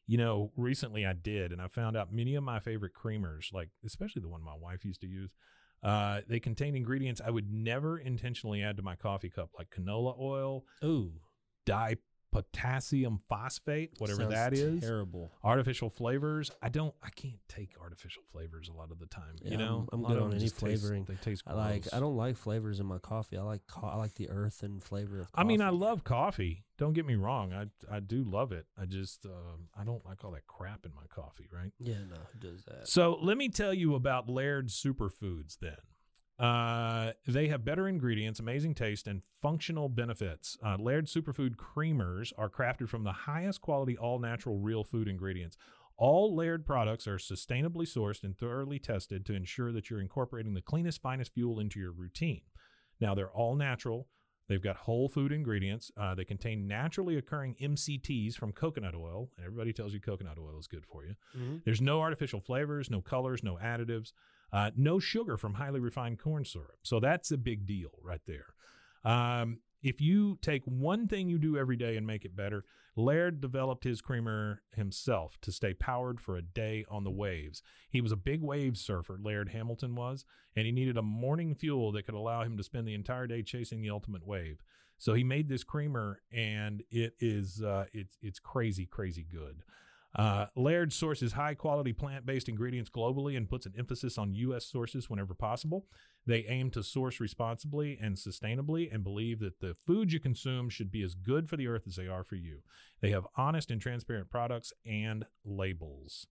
You 0.06 0.18
know, 0.18 0.52
recently 0.56 1.04
I 1.04 1.14
did, 1.14 1.52
and 1.52 1.60
I 1.60 1.68
found 1.68 1.96
out 1.96 2.12
many 2.12 2.36
of 2.36 2.44
my 2.44 2.60
favorite 2.60 2.92
creamers, 2.94 3.52
like 3.52 3.70
especially 3.84 4.22
the 4.22 4.28
one 4.28 4.42
my 4.42 4.54
wife 4.54 4.84
used 4.84 5.00
to 5.00 5.08
use, 5.08 5.32
uh, 5.82 6.20
they 6.28 6.40
contain 6.40 6.76
ingredients 6.76 7.20
I 7.24 7.30
would 7.30 7.52
never 7.52 7.98
intentionally 7.98 8.62
add 8.62 8.76
to 8.76 8.82
my 8.82 8.94
coffee 8.96 9.30
cup, 9.30 9.50
like 9.58 9.68
canola 9.70 10.18
oil, 10.20 10.64
Ooh. 10.84 11.12
Potassium 12.36 13.20
phosphate, 13.28 13.92
whatever 13.98 14.22
Sounds 14.22 14.34
that 14.34 14.52
is. 14.52 14.80
Terrible. 14.80 15.30
Artificial 15.44 15.90
flavors. 15.90 16.50
I 16.62 16.68
don't. 16.68 16.94
I 17.02 17.10
can't 17.10 17.38
take 17.48 17.70
artificial 17.80 18.22
flavors 18.32 18.68
a 18.68 18.72
lot 18.72 18.90
of 18.90 18.98
the 18.98 19.06
time. 19.06 19.36
Yeah, 19.42 19.52
you 19.52 19.56
know, 19.56 19.86
I'm, 19.92 20.04
I'm 20.04 20.12
good 20.12 20.22
on 20.22 20.30
any 20.32 20.40
just 20.40 20.58
taste- 20.58 20.82
flavoring. 20.82 21.04
they 21.04 21.14
taste. 21.16 21.42
I 21.46 21.54
like. 21.54 21.84
I 21.92 22.00
don't 22.00 22.16
like 22.16 22.36
flavors 22.36 22.80
in 22.80 22.86
my 22.86 22.98
coffee. 22.98 23.36
I 23.36 23.42
like. 23.42 23.62
Co- 23.66 23.86
I 23.86 23.96
like 23.96 24.14
the 24.14 24.28
earth 24.30 24.62
and 24.62 24.82
flavor 24.82 25.20
of. 25.20 25.28
I 25.34 25.44
mean, 25.44 25.60
I 25.60 25.70
love 25.70 26.04
coffee. 26.04 26.64
Don't 26.78 26.92
get 26.92 27.06
me 27.06 27.14
wrong. 27.14 27.52
I 27.54 27.66
I 27.90 28.00
do 28.00 28.22
love 28.22 28.52
it. 28.52 28.66
I 28.80 28.84
just 28.84 29.24
um, 29.26 29.68
I 29.78 29.84
don't 29.84 30.04
like 30.04 30.24
all 30.24 30.32
that 30.32 30.46
crap 30.46 30.84
in 30.84 30.92
my 30.94 31.06
coffee. 31.08 31.48
Right. 31.50 31.72
Yeah, 31.78 31.96
no, 32.08 32.16
it 32.34 32.40
does 32.40 32.64
that. 32.64 32.88
So 32.88 33.18
let 33.22 33.36
me 33.38 33.48
tell 33.48 33.72
you 33.72 33.94
about 33.94 34.28
Laird 34.28 34.68
Superfoods 34.68 35.58
then. 35.60 35.76
Uh, 36.38 37.12
they 37.26 37.48
have 37.48 37.64
better 37.64 37.88
ingredients, 37.88 38.40
amazing 38.40 38.74
taste, 38.74 39.06
and 39.06 39.22
functional 39.40 39.88
benefits. 39.88 40.58
Uh, 40.64 40.76
Laird 40.78 41.06
Superfood 41.06 41.56
creamers 41.56 42.32
are 42.36 42.50
crafted 42.50 42.88
from 42.88 43.04
the 43.04 43.12
highest 43.12 43.62
quality, 43.62 43.96
all 43.96 44.18
natural, 44.18 44.58
real 44.58 44.84
food 44.84 45.08
ingredients. 45.08 45.56
All 45.96 46.36
Laird 46.36 46.66
products 46.66 47.06
are 47.06 47.16
sustainably 47.16 47.86
sourced 47.86 48.22
and 48.22 48.36
thoroughly 48.36 48.78
tested 48.78 49.24
to 49.26 49.34
ensure 49.34 49.72
that 49.72 49.88
you're 49.88 50.00
incorporating 50.00 50.52
the 50.52 50.60
cleanest, 50.60 51.00
finest 51.00 51.32
fuel 51.32 51.58
into 51.58 51.80
your 51.80 51.92
routine. 51.92 52.42
Now, 53.00 53.14
they're 53.14 53.30
all 53.30 53.56
natural. 53.56 54.08
They've 54.48 54.62
got 54.62 54.76
whole 54.76 55.08
food 55.08 55.32
ingredients. 55.32 55.90
Uh, 55.96 56.14
they 56.14 56.24
contain 56.24 56.66
naturally 56.68 57.16
occurring 57.16 57.56
MCTs 57.60 58.34
from 58.36 58.52
coconut 58.52 58.94
oil. 58.94 59.30
Everybody 59.44 59.72
tells 59.72 59.92
you 59.92 60.00
coconut 60.00 60.38
oil 60.38 60.58
is 60.58 60.66
good 60.68 60.86
for 60.86 61.04
you. 61.04 61.16
Mhm. 61.36 61.64
There's 61.64 61.80
no 61.80 62.00
artificial 62.00 62.40
flavors, 62.40 62.90
no 62.90 63.00
colors, 63.00 63.42
no 63.42 63.56
additives, 63.56 64.12
uh, 64.52 64.70
no 64.76 64.98
sugar 65.00 65.36
from 65.36 65.54
highly 65.54 65.80
refined 65.80 66.18
corn 66.18 66.44
syrup. 66.44 66.78
So 66.82 67.00
that's 67.00 67.30
a 67.32 67.36
big 67.38 67.66
deal 67.66 67.90
right 68.02 68.20
there. 68.26 68.54
Um, 69.04 69.60
if 69.82 70.00
you 70.00 70.38
take 70.42 70.62
one 70.64 71.06
thing 71.08 71.28
you 71.28 71.38
do 71.38 71.56
every 71.56 71.76
day 71.76 71.96
and 71.96 72.06
make 72.06 72.24
it 72.24 72.36
better, 72.36 72.64
Laird 72.96 73.40
developed 73.40 73.84
his 73.84 74.00
creamer 74.00 74.62
himself 74.74 75.38
to 75.42 75.52
stay 75.52 75.74
powered 75.74 76.20
for 76.20 76.36
a 76.36 76.42
day 76.42 76.86
on 76.90 77.04
the 77.04 77.10
waves. 77.10 77.62
He 77.90 78.00
was 78.00 78.10
a 78.10 78.16
big 78.16 78.42
wave 78.42 78.78
surfer, 78.78 79.18
Laird 79.22 79.50
Hamilton 79.50 79.94
was, 79.94 80.24
and 80.56 80.64
he 80.64 80.72
needed 80.72 80.96
a 80.96 81.02
morning 81.02 81.54
fuel 81.54 81.92
that 81.92 82.04
could 82.06 82.14
allow 82.14 82.42
him 82.42 82.56
to 82.56 82.64
spend 82.64 82.88
the 82.88 82.94
entire 82.94 83.26
day 83.26 83.42
chasing 83.42 83.82
the 83.82 83.90
ultimate 83.90 84.26
wave. 84.26 84.62
So 84.98 85.12
he 85.12 85.24
made 85.24 85.48
this 85.48 85.62
creamer, 85.62 86.22
and 86.32 86.82
it 86.90 87.14
is 87.20 87.62
uh, 87.62 87.84
it's 87.92 88.16
it's 88.22 88.38
crazy, 88.38 88.86
crazy 88.86 89.26
good. 89.30 89.62
Uh, 90.16 90.46
Laird 90.56 90.94
sources 90.94 91.34
high 91.34 91.54
quality 91.54 91.92
plant 91.92 92.24
based 92.24 92.48
ingredients 92.48 92.88
globally 92.90 93.36
and 93.36 93.50
puts 93.50 93.66
an 93.66 93.74
emphasis 93.78 94.16
on 94.16 94.34
U.S. 94.34 94.64
sources 94.64 95.10
whenever 95.10 95.34
possible. 95.34 95.86
They 96.26 96.46
aim 96.48 96.70
to 96.70 96.82
source 96.82 97.20
responsibly 97.20 97.98
and 98.00 98.16
sustainably 98.16 98.92
and 98.92 99.04
believe 99.04 99.40
that 99.40 99.60
the 99.60 99.76
food 99.86 100.12
you 100.12 100.18
consume 100.18 100.70
should 100.70 100.90
be 100.90 101.02
as 101.02 101.14
good 101.14 101.48
for 101.48 101.56
the 101.56 101.68
earth 101.68 101.82
as 101.86 101.96
they 101.96 102.08
are 102.08 102.24
for 102.24 102.36
you. 102.36 102.62
They 103.00 103.10
have 103.10 103.26
honest 103.36 103.70
and 103.70 103.80
transparent 103.80 104.30
products 104.30 104.72
and 104.86 105.26
labels. 105.44 106.26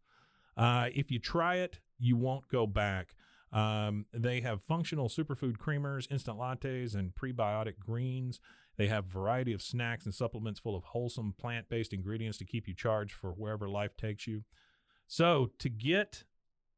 Uh, 0.57 0.89
if 0.93 1.11
you 1.11 1.19
try 1.19 1.57
it, 1.57 1.79
you 1.99 2.17
won't 2.17 2.47
go 2.47 2.65
back. 2.65 3.15
Um, 3.53 4.05
they 4.13 4.41
have 4.41 4.61
functional 4.61 5.09
superfood 5.09 5.57
creamers, 5.57 6.11
instant 6.11 6.37
lattes, 6.37 6.95
and 6.95 7.13
prebiotic 7.13 7.79
greens. 7.79 8.39
They 8.77 8.87
have 8.87 9.05
a 9.05 9.13
variety 9.13 9.53
of 9.53 9.61
snacks 9.61 10.05
and 10.05 10.13
supplements 10.13 10.59
full 10.59 10.75
of 10.75 10.83
wholesome 10.83 11.33
plant 11.37 11.69
based 11.69 11.93
ingredients 11.93 12.37
to 12.39 12.45
keep 12.45 12.67
you 12.67 12.73
charged 12.73 13.13
for 13.13 13.31
wherever 13.31 13.69
life 13.69 13.95
takes 13.97 14.27
you. 14.27 14.43
So, 15.07 15.51
to 15.59 15.69
get 15.69 16.23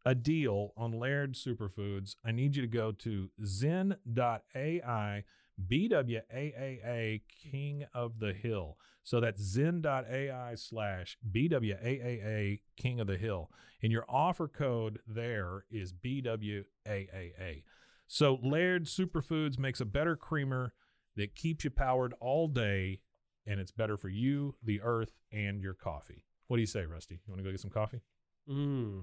a 0.06 0.16
deal 0.16 0.74
on 0.78 0.92
Laird 0.92 1.34
Superfoods, 1.34 2.16
I 2.26 2.32
need 2.32 2.56
you 2.56 2.62
to 2.62 2.68
go 2.68 2.92
to 2.92 3.30
zen.ai 3.46 5.24
BWAAA 5.66 7.22
King 7.52 7.86
of 7.94 8.20
the 8.20 8.34
Hill. 8.34 8.78
So 9.04 9.20
that's 9.20 9.42
zen.ai 9.42 10.54
slash 10.56 11.18
BWAAA 11.32 12.62
King 12.76 13.00
of 13.00 13.08
the 13.08 13.18
Hill. 13.18 13.50
And 13.82 13.92
your 13.92 14.06
offer 14.08 14.48
code 14.48 15.00
there 15.08 15.66
is 15.72 15.94
BWAAA. 15.94 17.64
So 18.08 18.40
Laird 18.42 18.86
Superfoods 18.86 19.58
makes 19.58 19.82
a 19.82 19.86
better 19.86 20.16
creamer 20.16 20.74
that 21.18 21.36
keeps 21.36 21.64
you 21.66 21.70
powered 21.70 22.14
all 22.20 22.48
day, 22.48 23.02
and 23.46 23.60
it's 23.60 23.72
better 23.72 23.98
for 23.98 24.10
you, 24.10 24.56
the 24.64 24.82
earth, 24.82 25.12
and 25.32 25.62
your 25.62 25.74
coffee. 25.74 26.24
What 26.48 26.58
do 26.58 26.62
you 26.62 26.68
say, 26.68 26.86
Rusty? 26.86 27.16
You 27.16 27.32
want 27.34 27.40
to 27.40 27.44
go 27.44 27.52
get 27.52 27.60
some 27.60 27.70
coffee? 27.72 28.02
Mmm. 28.50 29.02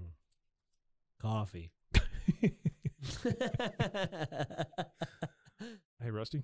Coffee. 1.20 1.70
Hey, 6.02 6.10
Rusty, 6.10 6.42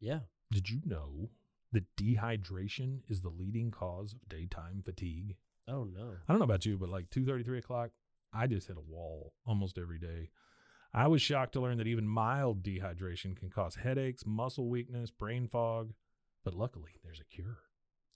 yeah. 0.00 0.20
did 0.50 0.68
you 0.70 0.80
know 0.84 1.28
that 1.72 1.84
dehydration 1.96 3.00
is 3.08 3.20
the 3.20 3.28
leading 3.28 3.70
cause 3.70 4.12
of 4.12 4.28
daytime 4.28 4.82
fatigue? 4.84 5.36
Oh 5.68 5.84
no. 5.84 6.14
I 6.26 6.32
don't 6.32 6.38
know 6.40 6.44
about 6.44 6.66
you, 6.66 6.76
but 6.78 6.88
like 6.88 7.10
two 7.10 7.24
thirty, 7.24 7.44
three 7.44 7.58
o'clock, 7.58 7.90
I 8.32 8.46
just 8.48 8.66
hit 8.66 8.76
a 8.76 8.80
wall 8.80 9.34
almost 9.46 9.78
every 9.78 9.98
day. 9.98 10.30
I 10.94 11.06
was 11.08 11.20
shocked 11.22 11.52
to 11.54 11.60
learn 11.60 11.78
that 11.78 11.86
even 11.86 12.08
mild 12.08 12.62
dehydration 12.62 13.36
can 13.36 13.50
cause 13.50 13.74
headaches, 13.74 14.24
muscle 14.26 14.68
weakness, 14.68 15.10
brain 15.10 15.46
fog, 15.48 15.92
but 16.44 16.54
luckily 16.54 16.92
there's 17.04 17.20
a 17.20 17.24
cure. 17.24 17.58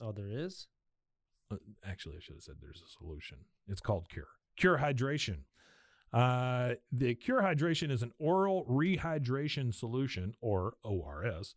Oh, 0.01 0.13
there 0.13 0.31
is. 0.31 0.67
Uh, 1.53 1.57
Actually, 1.85 2.17
I 2.17 2.21
should 2.21 2.37
have 2.37 2.43
said 2.43 2.57
there's 2.61 2.83
a 2.83 2.91
solution. 2.99 3.39
It's 3.69 3.81
called 3.81 4.09
Cure. 4.09 4.29
Cure 4.57 4.79
Hydration. 4.79 5.41
Uh, 6.13 6.75
the 6.91 7.15
Cure 7.15 7.43
Hydration 7.43 7.91
is 7.91 8.03
an 8.03 8.13
oral 8.19 8.65
rehydration 8.65 9.75
solution, 9.75 10.35
or 10.41 10.75
ORS, 10.83 11.55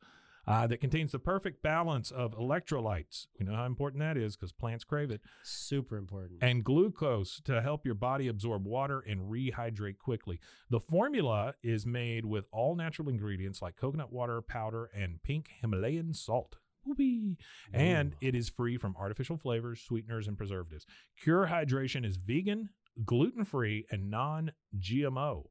uh, 0.48 0.68
that 0.68 0.82
contains 0.82 1.12
the 1.12 1.20
perfect 1.20 1.62
balance 1.64 2.12
of 2.12 2.38
electrolytes. 2.38 3.28
We 3.40 3.46
know 3.46 3.56
how 3.56 3.66
important 3.66 4.02
that 4.02 4.18
is 4.18 4.36
because 4.36 4.52
plants 4.52 4.84
crave 4.84 5.10
it, 5.12 5.22
Super 5.44 5.98
important. 5.98 6.40
and 6.42 6.64
glucose 6.64 7.42
to 7.46 7.62
help 7.62 7.86
your 7.86 7.96
body 7.96 8.28
absorb 8.28 8.66
water 8.66 9.00
and 9.00 9.32
rehydrate 9.32 9.98
quickly. 9.98 10.40
The 10.70 10.80
formula 10.80 11.56
is 11.64 11.86
made 11.86 12.26
with 12.26 12.46
all 12.52 12.76
natural 12.76 13.10
ingredients 13.10 13.62
like 13.62 13.76
coconut 13.78 14.12
water 14.12 14.42
powder 14.42 14.90
and 14.96 15.22
pink 15.24 15.50
Himalayan 15.62 16.14
salt. 16.14 16.58
Whoopee. 16.86 17.38
And 17.72 18.14
it 18.20 18.36
is 18.36 18.50
free 18.50 18.78
from 18.78 18.96
artificial 19.00 19.38
flavors, 19.38 19.80
sweeteners, 19.80 20.28
and 20.28 20.38
preservatives. 20.38 20.86
Cure 21.22 21.48
Hydration 21.48 22.06
is 22.06 22.18
vegan, 22.18 22.70
gluten 23.06 23.46
free, 23.46 23.86
and 23.90 24.12
non 24.12 24.52
GMO. 24.78 25.46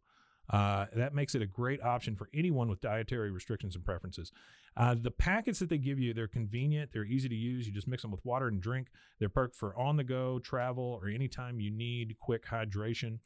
Uh, 0.51 0.87
that 0.95 1.15
makes 1.15 1.35
it 1.35 1.41
a 1.41 1.47
great 1.47 1.83
option 1.83 2.17
for 2.17 2.29
anyone 2.35 2.69
with 2.69 2.83
dietary 2.83 3.31
restrictions 3.31 3.75
and 3.75 3.83
preferences. 3.85 4.31
Uh, 4.77 4.95
the 5.01 5.11
packets 5.11 5.59
that 5.59 5.69
they 5.69 5.79
give 5.79 5.99
you, 5.99 6.15
they're 6.15 6.27
convenient, 6.27 6.91
they're 6.93 7.05
easy 7.05 7.29
to 7.29 7.35
use. 7.35 7.67
You 7.67 7.73
just 7.73 7.89
mix 7.89 8.03
them 8.03 8.11
with 8.11 8.25
water 8.25 8.49
and 8.49 8.61
drink. 8.61 8.89
They're 9.19 9.29
perfect 9.29 9.57
for 9.57 9.79
on 9.79 9.97
the 9.97 10.05
go, 10.05 10.39
travel, 10.39 10.99
or 11.03 11.09
anytime 11.09 11.61
you 11.61 11.71
need 11.71 12.17
quick 12.19 12.47
hydration. 12.47 13.19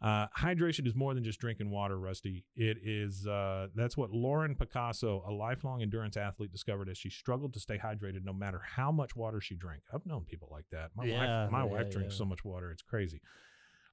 Uh, 0.00 0.26
hydration 0.38 0.86
is 0.86 0.94
more 0.94 1.12
than 1.12 1.24
just 1.24 1.40
drinking 1.40 1.70
water, 1.70 1.98
Rusty. 1.98 2.44
It 2.54 2.78
is, 2.84 3.26
uh, 3.26 3.66
that's 3.74 3.96
what 3.96 4.10
Lauren 4.12 4.54
Picasso, 4.54 5.24
a 5.26 5.32
lifelong 5.32 5.82
endurance 5.82 6.16
athlete, 6.16 6.52
discovered 6.52 6.88
as 6.88 6.96
she 6.96 7.10
struggled 7.10 7.52
to 7.54 7.60
stay 7.60 7.78
hydrated 7.78 8.24
no 8.24 8.32
matter 8.32 8.60
how 8.64 8.92
much 8.92 9.16
water 9.16 9.40
she 9.40 9.56
drank. 9.56 9.82
I've 9.92 10.06
known 10.06 10.24
people 10.24 10.48
like 10.52 10.66
that. 10.70 10.90
My 10.96 11.04
Yeah, 11.04 11.42
wife, 11.44 11.50
my 11.50 11.58
yeah, 11.64 11.64
wife 11.64 11.90
drinks 11.90 12.14
yeah. 12.14 12.18
so 12.18 12.24
much 12.26 12.44
water, 12.44 12.70
it's 12.70 12.82
crazy. 12.82 13.20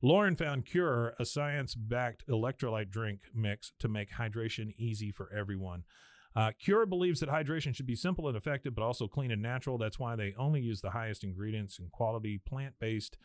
Lauren 0.02 0.36
found 0.36 0.66
Cure, 0.66 1.16
a 1.20 1.26
science 1.26 1.74
backed 1.74 2.28
electrolyte 2.28 2.92
drink 2.92 3.22
mix 3.34 3.72
to 3.80 3.88
make 3.88 4.12
hydration 4.12 4.76
easy 4.78 5.12
for 5.12 5.32
everyone. 5.36 5.84
Uh, 6.36 6.52
Cure 6.60 6.86
believes 6.86 7.20
that 7.22 7.30
hydration 7.30 7.76
should 7.76 7.88
be 7.88 7.96
simple 7.96 8.28
and 8.28 8.36
effective, 8.36 8.76
but 8.76 8.84
also 8.84 9.08
clean 9.08 9.32
and 9.32 9.42
natural. 9.42 9.78
That's 9.78 10.00
why 10.00 10.16
they 10.16 10.34
only 10.38 10.62
use 10.62 10.82
the 10.82 10.92
highest 10.92 11.24
ingredients 11.24 11.80
and 11.80 11.92
quality 11.92 12.42
plant 12.46 12.76
based 12.80 13.18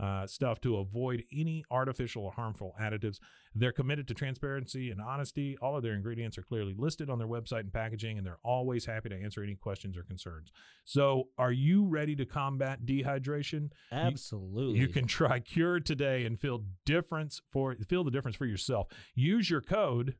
uh, 0.00 0.26
stuff 0.26 0.60
to 0.60 0.76
avoid 0.78 1.22
any 1.32 1.64
artificial 1.70 2.24
or 2.24 2.32
harmful 2.32 2.74
additives. 2.80 3.18
They're 3.54 3.72
committed 3.72 4.08
to 4.08 4.14
transparency 4.14 4.90
and 4.90 5.00
honesty. 5.00 5.56
All 5.60 5.76
of 5.76 5.82
their 5.82 5.92
ingredients 5.92 6.38
are 6.38 6.42
clearly 6.42 6.74
listed 6.76 7.10
on 7.10 7.18
their 7.18 7.28
website 7.28 7.60
and 7.60 7.72
packaging, 7.72 8.18
and 8.18 8.26
they're 8.26 8.38
always 8.42 8.86
happy 8.86 9.10
to 9.10 9.14
answer 9.16 9.42
any 9.42 9.54
questions 9.54 9.96
or 9.96 10.02
concerns. 10.02 10.50
So, 10.84 11.28
are 11.38 11.52
you 11.52 11.84
ready 11.86 12.16
to 12.16 12.24
combat 12.24 12.84
dehydration? 12.84 13.70
Absolutely. 13.92 14.80
You 14.80 14.88
can 14.88 15.06
try 15.06 15.38
Cure 15.40 15.80
today 15.80 16.24
and 16.24 16.40
feel 16.40 16.64
difference 16.84 17.40
for 17.50 17.76
feel 17.88 18.04
the 18.04 18.10
difference 18.10 18.36
for 18.36 18.46
yourself. 18.46 18.88
Use 19.14 19.50
your 19.50 19.60
code. 19.60 20.16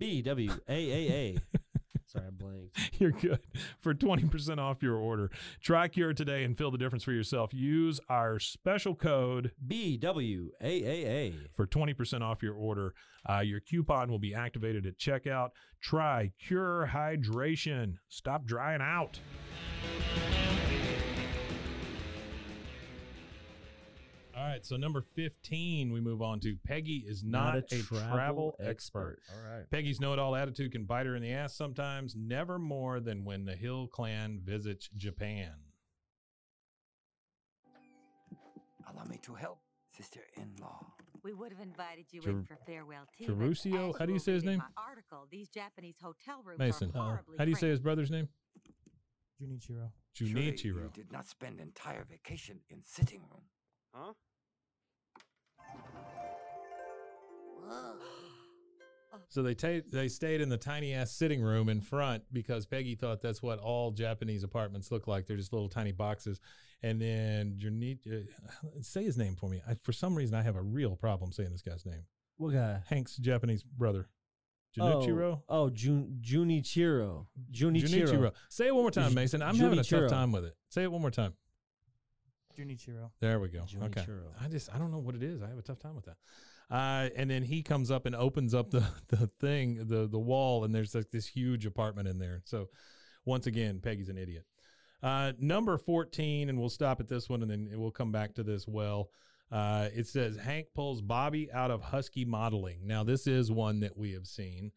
B 0.00 0.22
W 0.22 0.50
A 0.66 0.72
A 0.72 1.12
A. 1.12 1.36
Sorry, 2.06 2.26
I 2.26 2.30
blanked. 2.30 2.76
You're 2.98 3.12
good 3.12 3.38
for 3.80 3.94
20% 3.94 4.58
off 4.58 4.82
your 4.82 4.96
order. 4.96 5.30
Try 5.62 5.86
Cure 5.88 6.14
today 6.14 6.42
and 6.42 6.58
feel 6.58 6.70
the 6.72 6.78
difference 6.78 7.04
for 7.04 7.12
yourself. 7.12 7.54
Use 7.54 8.00
our 8.08 8.40
special 8.40 8.96
code 8.96 9.52
B 9.64 9.98
W 9.98 10.52
A 10.60 10.66
A 10.66 11.06
A. 11.06 11.34
for 11.54 11.66
20% 11.66 12.22
off 12.22 12.42
your 12.42 12.54
order. 12.54 12.94
Uh, 13.28 13.40
your 13.40 13.60
coupon 13.60 14.10
will 14.10 14.18
be 14.18 14.34
activated 14.34 14.86
at 14.86 14.98
checkout. 14.98 15.50
Try 15.82 16.32
Cure 16.40 16.90
Hydration. 16.92 17.96
Stop 18.08 18.46
drying 18.46 18.80
out. 18.80 19.20
All 24.40 24.46
right, 24.46 24.64
so 24.64 24.76
number 24.76 25.02
15, 25.02 25.92
we 25.92 26.00
move 26.00 26.22
on 26.22 26.40
to 26.40 26.56
Peggy 26.66 27.04
is 27.06 27.22
not, 27.22 27.58
a, 27.58 27.82
travel, 27.82 28.56
expert. 28.58 29.18
All 29.34 29.52
right. 29.52 29.70
Peggy's 29.70 30.00
know 30.00 30.14
it 30.14 30.18
all 30.18 30.34
attitude 30.34 30.72
can 30.72 30.84
bite 30.84 31.04
her 31.04 31.14
in 31.14 31.22
the 31.22 31.30
ass 31.30 31.54
sometimes, 31.54 32.16
never 32.16 32.58
more 32.58 33.00
than 33.00 33.26
when 33.26 33.44
the 33.44 33.54
Hill 33.54 33.86
clan 33.86 34.40
visits 34.42 34.88
Japan. 34.96 35.52
Allow 38.90 39.04
me 39.04 39.18
to 39.24 39.34
help, 39.34 39.58
sister-in-law. 39.94 40.86
We 41.22 41.34
would 41.34 41.52
have 41.52 41.60
invited 41.60 42.06
you 42.10 42.22
Jer- 42.22 42.30
in 42.30 42.44
for 42.44 42.56
farewell 42.66 43.04
tea. 43.18 43.26
but 43.26 43.36
Jerusio? 43.36 43.92
How 43.98 44.06
do 44.06 44.14
you 44.14 44.18
say 44.18 44.32
his 44.32 44.44
name? 44.44 44.62
Article. 44.78 45.26
These 45.30 45.50
Japanese 45.50 45.96
hotel 46.00 46.40
rooms 46.42 46.58
Mason, 46.58 46.90
are 46.94 47.02
horribly 47.02 47.36
uh, 47.36 47.40
how 47.40 47.44
do 47.44 47.50
you 47.50 47.56
say 47.56 47.68
his 47.68 47.80
brother's 47.80 48.10
name? 48.10 48.28
Junichiro. 49.42 49.90
Surely 50.14 50.32
You 50.32 50.52
Junichiro. 50.52 50.92
did 50.94 51.12
not 51.12 51.26
spend 51.26 51.60
entire 51.60 52.06
vacation 52.10 52.60
in 52.70 52.78
sitting 52.86 53.20
room. 53.30 53.42
Huh? 53.92 54.12
So 59.30 59.44
they 59.44 59.54
ta- 59.54 59.86
they 59.88 60.08
stayed 60.08 60.40
in 60.40 60.48
the 60.48 60.56
tiny 60.56 60.92
ass 60.92 61.12
sitting 61.12 61.40
room 61.40 61.68
in 61.68 61.80
front 61.80 62.24
because 62.32 62.66
Peggy 62.66 62.96
thought 62.96 63.20
that's 63.20 63.40
what 63.40 63.60
all 63.60 63.92
Japanese 63.92 64.42
apartments 64.42 64.90
look 64.90 65.06
like. 65.06 65.26
They're 65.26 65.36
just 65.36 65.52
little 65.52 65.68
tiny 65.68 65.92
boxes. 65.92 66.40
And 66.82 67.00
then 67.00 67.56
Juni- 67.56 67.98
uh, 68.10 68.26
say 68.80 69.04
his 69.04 69.16
name 69.16 69.36
for 69.36 69.48
me. 69.48 69.62
I, 69.68 69.76
for 69.84 69.92
some 69.92 70.16
reason, 70.16 70.34
I 70.34 70.42
have 70.42 70.56
a 70.56 70.62
real 70.62 70.96
problem 70.96 71.30
saying 71.30 71.50
this 71.52 71.62
guy's 71.62 71.86
name. 71.86 72.02
What 72.38 72.54
guy? 72.54 72.80
Hank's 72.88 73.16
Japanese 73.18 73.62
brother. 73.62 74.08
Junichiro? 74.76 75.42
Oh, 75.48 75.64
oh 75.64 75.70
Jun- 75.70 76.18
Junichiro. 76.20 77.26
Junichiro. 77.52 78.08
Junichiro. 78.08 78.32
Say 78.48 78.66
it 78.66 78.74
one 78.74 78.82
more 78.82 78.90
time, 78.90 79.14
Mason. 79.14 79.42
I'm 79.42 79.56
having 79.56 79.78
a 79.78 79.84
tough 79.84 80.10
time 80.10 80.32
with 80.32 80.44
it. 80.44 80.54
Say 80.70 80.82
it 80.82 80.90
one 80.90 81.02
more 81.02 81.10
time. 81.12 81.34
Junichiro. 82.60 83.10
There 83.20 83.40
we 83.40 83.48
go. 83.48 83.64
Okay. 83.84 84.04
I 84.40 84.48
just 84.48 84.72
I 84.74 84.78
don't 84.78 84.90
know 84.90 84.98
what 84.98 85.14
it 85.14 85.22
is. 85.22 85.42
I 85.42 85.48
have 85.48 85.58
a 85.58 85.62
tough 85.62 85.78
time 85.78 85.94
with 85.94 86.06
that. 86.06 86.16
Uh, 86.70 87.08
and 87.16 87.28
then 87.28 87.42
he 87.42 87.62
comes 87.62 87.90
up 87.90 88.06
and 88.06 88.14
opens 88.14 88.54
up 88.54 88.70
the 88.70 88.84
the 89.08 89.28
thing, 89.40 89.86
the 89.86 90.06
the 90.06 90.18
wall, 90.18 90.64
and 90.64 90.74
there's 90.74 90.94
like 90.94 91.10
this 91.10 91.26
huge 91.26 91.66
apartment 91.66 92.08
in 92.08 92.18
there. 92.18 92.42
So 92.44 92.68
once 93.24 93.46
again, 93.46 93.80
Peggy's 93.80 94.08
an 94.08 94.18
idiot. 94.18 94.44
Uh, 95.02 95.32
number 95.38 95.78
14, 95.78 96.48
and 96.48 96.58
we'll 96.58 96.68
stop 96.68 97.00
at 97.00 97.08
this 97.08 97.28
one 97.28 97.42
and 97.42 97.50
then 97.50 97.70
we'll 97.74 97.90
come 97.90 98.12
back 98.12 98.34
to 98.34 98.42
this 98.42 98.68
well. 98.68 99.10
Uh, 99.50 99.88
it 99.94 100.06
says 100.06 100.36
Hank 100.36 100.66
pulls 100.74 101.00
Bobby 101.00 101.50
out 101.52 101.70
of 101.70 101.82
Husky 101.82 102.24
modeling. 102.24 102.86
Now, 102.86 103.02
this 103.02 103.26
is 103.26 103.50
one 103.50 103.80
that 103.80 103.96
we 103.96 104.12
have 104.12 104.26
seen. 104.26 104.70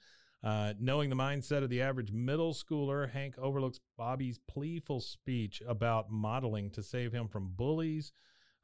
Uh, 0.44 0.74
knowing 0.80 1.10
the 1.10 1.16
mindset 1.16 1.64
of 1.64 1.70
the 1.70 1.82
average 1.82 2.12
middle 2.12 2.54
schooler, 2.54 3.10
Hank 3.10 3.36
overlooks 3.38 3.80
Bobby's 3.98 4.40
pleaful 4.52 5.02
speech 5.02 5.62
about 5.66 6.12
modeling 6.12 6.70
to 6.72 6.84
save 6.84 7.14
him 7.14 7.30
from 7.30 7.54
bullies, 7.56 8.12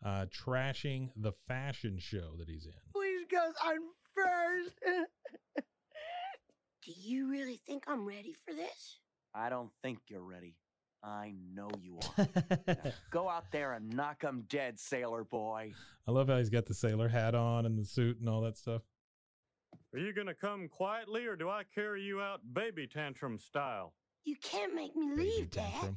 uh, 0.06 0.26
trashing 0.26 1.10
the 1.16 1.32
fashion 1.48 1.98
show 1.98 2.36
that 2.38 2.50
he's 2.50 2.66
in. 2.66 2.74
Please, 2.94 3.26
Gus, 3.32 3.54
I'm 3.64 3.82
first. 4.14 4.76
Do 6.86 6.92
you 6.96 7.30
really 7.30 7.62
think 7.66 7.86
I'm 7.88 8.06
ready 8.06 8.36
for 8.46 8.54
this? 8.54 9.00
I 9.34 9.50
don't 9.50 9.72
think 9.82 10.00
you're 10.08 10.24
ready. 10.24 10.56
I 11.02 11.34
know 11.54 11.70
you 11.82 11.98
are. 12.18 12.28
Now, 12.68 12.76
go 13.10 13.30
out 13.30 13.52
there 13.52 13.74
and 13.74 13.90
knock 13.90 14.24
'em 14.26 14.44
dead, 14.50 14.80
sailor 14.80 15.24
boy. 15.24 15.72
I 16.08 16.12
love 16.12 16.28
how 16.28 16.38
he's 16.38 16.50
got 16.50 16.66
the 16.66 16.74
sailor 16.74 17.08
hat 17.08 17.36
on 17.36 17.66
and 17.66 17.78
the 17.78 17.86
suit 17.86 18.20
and 18.20 18.28
all 18.28 18.42
that 18.42 18.58
stuff. 18.58 18.82
Are 19.94 20.00
you 20.00 20.14
gonna 20.14 20.36
come 20.36 20.68
quietly, 20.68 21.26
or 21.26 21.36
do 21.36 21.50
I 21.50 21.64
carry 21.74 22.04
you 22.04 22.22
out 22.22 22.42
baby 22.54 22.86
tantrum 22.86 23.40
style? 23.40 23.94
You 24.24 24.36
can't 24.44 24.76
make 24.76 24.96
me 24.96 25.16
leave, 25.16 25.50
Dad. 25.50 25.96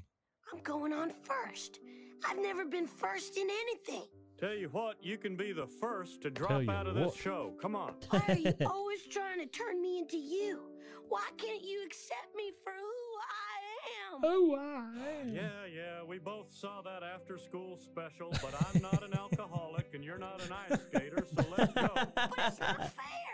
I'm 0.50 0.62
going 0.62 0.94
on 0.94 1.12
first. 1.24 1.81
I've 2.26 2.38
never 2.38 2.64
been 2.64 2.87
first 2.87 3.37
in 3.37 3.48
anything. 3.50 4.05
Tell 4.38 4.55
you 4.55 4.68
what, 4.68 4.96
you 5.02 5.18
can 5.18 5.37
be 5.37 5.52
the 5.52 5.66
first 5.66 6.22
to 6.22 6.31
drop 6.31 6.68
out 6.68 6.87
of 6.87 6.96
what. 6.96 7.12
this 7.12 7.20
show. 7.20 7.52
Come 7.61 7.76
on. 7.76 7.94
Why 8.09 8.22
are 8.28 8.35
you 8.35 8.55
always 8.66 9.02
trying 9.11 9.40
to 9.40 9.46
turn 9.46 9.83
me 9.83 9.98
into 9.98 10.16
you? 10.16 10.61
Why 11.09 11.28
can't 11.37 11.62
you 11.62 11.83
accept 11.85 12.35
me 12.35 12.50
for 12.64 12.72
who 12.72 12.87
I 13.20 14.14
am? 14.14 14.20
Oh, 14.24 14.57
I 14.59 15.31
Yeah, 15.31 15.66
yeah, 15.72 16.02
we 16.02 16.18
both 16.18 16.46
saw 16.50 16.81
that 16.81 17.02
after 17.02 17.37
school 17.37 17.76
special, 17.76 18.31
but 18.40 18.55
I'm 18.55 18.81
not 18.81 19.02
an 19.02 19.12
alcoholic 19.18 19.90
and 19.92 20.02
you're 20.02 20.18
not 20.18 20.42
an 20.42 20.52
ice 20.70 20.81
skater, 20.87 21.26
so 21.37 21.44
let's 21.57 21.74
go. 21.74 21.90
But 21.94 22.33
it's 22.38 22.61
not 22.61 22.78
fair. 22.78 23.32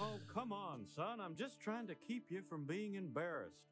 Oh, 0.00 0.18
come 0.32 0.52
on, 0.52 0.84
son. 0.94 1.20
I'm 1.20 1.34
just 1.36 1.60
trying 1.60 1.86
to 1.88 1.94
keep 1.94 2.30
you 2.30 2.42
from 2.42 2.64
being 2.64 2.94
embarrassed. 2.94 3.62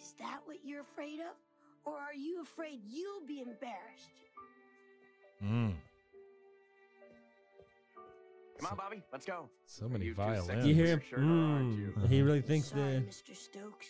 Is 0.00 0.14
that 0.18 0.40
what 0.44 0.58
you're 0.64 0.80
afraid 0.82 1.20
of? 1.20 1.34
Or 1.84 1.94
are 1.98 2.14
you 2.14 2.40
afraid 2.42 2.80
you'll 2.88 3.26
be 3.26 3.40
embarrassed? 3.40 4.10
Mm, 5.44 5.74
Come 8.58 8.68
on, 8.70 8.76
Bobby, 8.76 9.02
let's 9.12 9.26
go. 9.26 9.48
so 9.66 9.88
many 9.88 10.06
You 10.06 10.14
violins. 10.14 10.46
sexy 10.46 10.68
You 10.68 10.74
hear 10.74 10.86
him? 10.86 11.00
Sure 11.08 11.18
aren't 11.18 11.76
you? 11.76 11.92
Mm. 11.98 12.08
He 12.08 12.22
really 12.22 12.40
thinks 12.40 12.68
Sorry, 12.68 12.94
that. 12.94 13.08
Mr. 13.10 13.36
Stokes. 13.36 13.86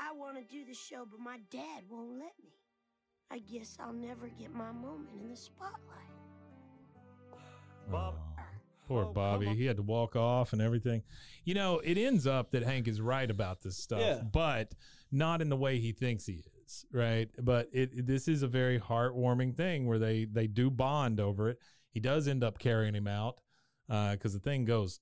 I 0.00 0.12
want 0.12 0.36
to 0.36 0.42
do 0.52 0.64
the 0.64 0.74
show, 0.74 1.06
but 1.08 1.20
my 1.20 1.38
dad 1.50 1.82
won't 1.88 2.12
let 2.18 2.32
me. 2.42 2.50
I 3.30 3.38
guess 3.38 3.76
I'll 3.80 3.92
never 3.92 4.28
get 4.38 4.52
my 4.52 4.72
moment 4.72 5.10
in 5.22 5.28
the 5.30 5.36
spotlight. 5.36 5.80
Bob. 7.90 8.14
Oh, 8.38 8.42
poor 8.86 9.04
Oh, 9.04 9.12
Bobby. 9.12 9.46
He 9.54 9.64
had 9.66 9.76
to 9.76 9.82
walk 9.82 10.16
off 10.16 10.52
and 10.52 10.62
everything. 10.62 11.02
You 11.44 11.54
know, 11.54 11.78
it 11.80 11.98
ends 11.98 12.26
up 12.26 12.50
that 12.52 12.62
Hank 12.62 12.88
is 12.88 13.00
right 13.00 13.30
about 13.30 13.60
this 13.62 13.76
stuff, 13.76 14.00
Yeah. 14.00 14.22
but 14.22 14.74
not 15.12 15.40
in 15.42 15.48
the 15.48 15.56
way 15.56 15.78
he 15.78 15.92
thinks 15.92 16.26
he 16.26 16.42
is, 16.64 16.84
right? 16.92 17.28
But 17.40 17.68
it 17.72 18.06
this 18.06 18.28
is 18.28 18.42
a 18.42 18.48
very 18.48 18.78
heartwarming 18.80 19.56
thing 19.56 19.86
where 19.86 19.98
they 19.98 20.24
they 20.24 20.46
do 20.46 20.70
bond 20.70 21.20
over 21.20 21.50
it. 21.50 21.58
He 21.90 22.00
does 22.00 22.26
end 22.28 22.42
up 22.44 22.58
carrying 22.58 22.94
him 22.94 23.06
out 23.08 23.40
because 23.88 24.32
the 24.32 24.40
thing 24.40 24.64
goes 24.64 25.00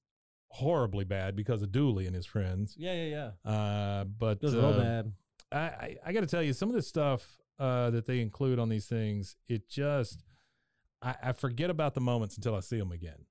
horribly 0.48 1.04
bad 1.04 1.34
because 1.34 1.62
of 1.62 1.72
Dooley 1.72 2.06
and 2.06 2.14
his 2.14 2.26
friends. 2.26 2.74
Yeah, 2.78 2.94
yeah, 2.94 3.30
yeah. 3.44 3.50
Uh, 3.50 4.04
but 4.04 4.36
It 4.38 4.42
was 4.42 4.54
real 4.54 4.66
uh, 4.66 4.78
bad. 4.80 5.12
I, 5.50 5.58
I, 5.58 5.96
I 6.06 6.12
got 6.12 6.20
to 6.20 6.26
tell 6.26 6.42
you, 6.42 6.52
some 6.52 6.68
of 6.68 6.74
the 6.76 6.82
stuff 6.82 7.26
uh, 7.58 7.90
that 7.90 8.06
they 8.06 8.20
include 8.20 8.58
on 8.60 8.68
these 8.68 8.86
things, 8.86 9.36
it 9.48 9.68
just, 9.68 10.22
I, 11.02 11.14
I 11.24 11.32
forget 11.32 11.70
about 11.70 11.94
the 11.94 12.00
moments 12.00 12.36
until 12.36 12.54
I 12.54 12.60
see 12.60 12.78
them 12.78 12.92
again. 12.92 13.24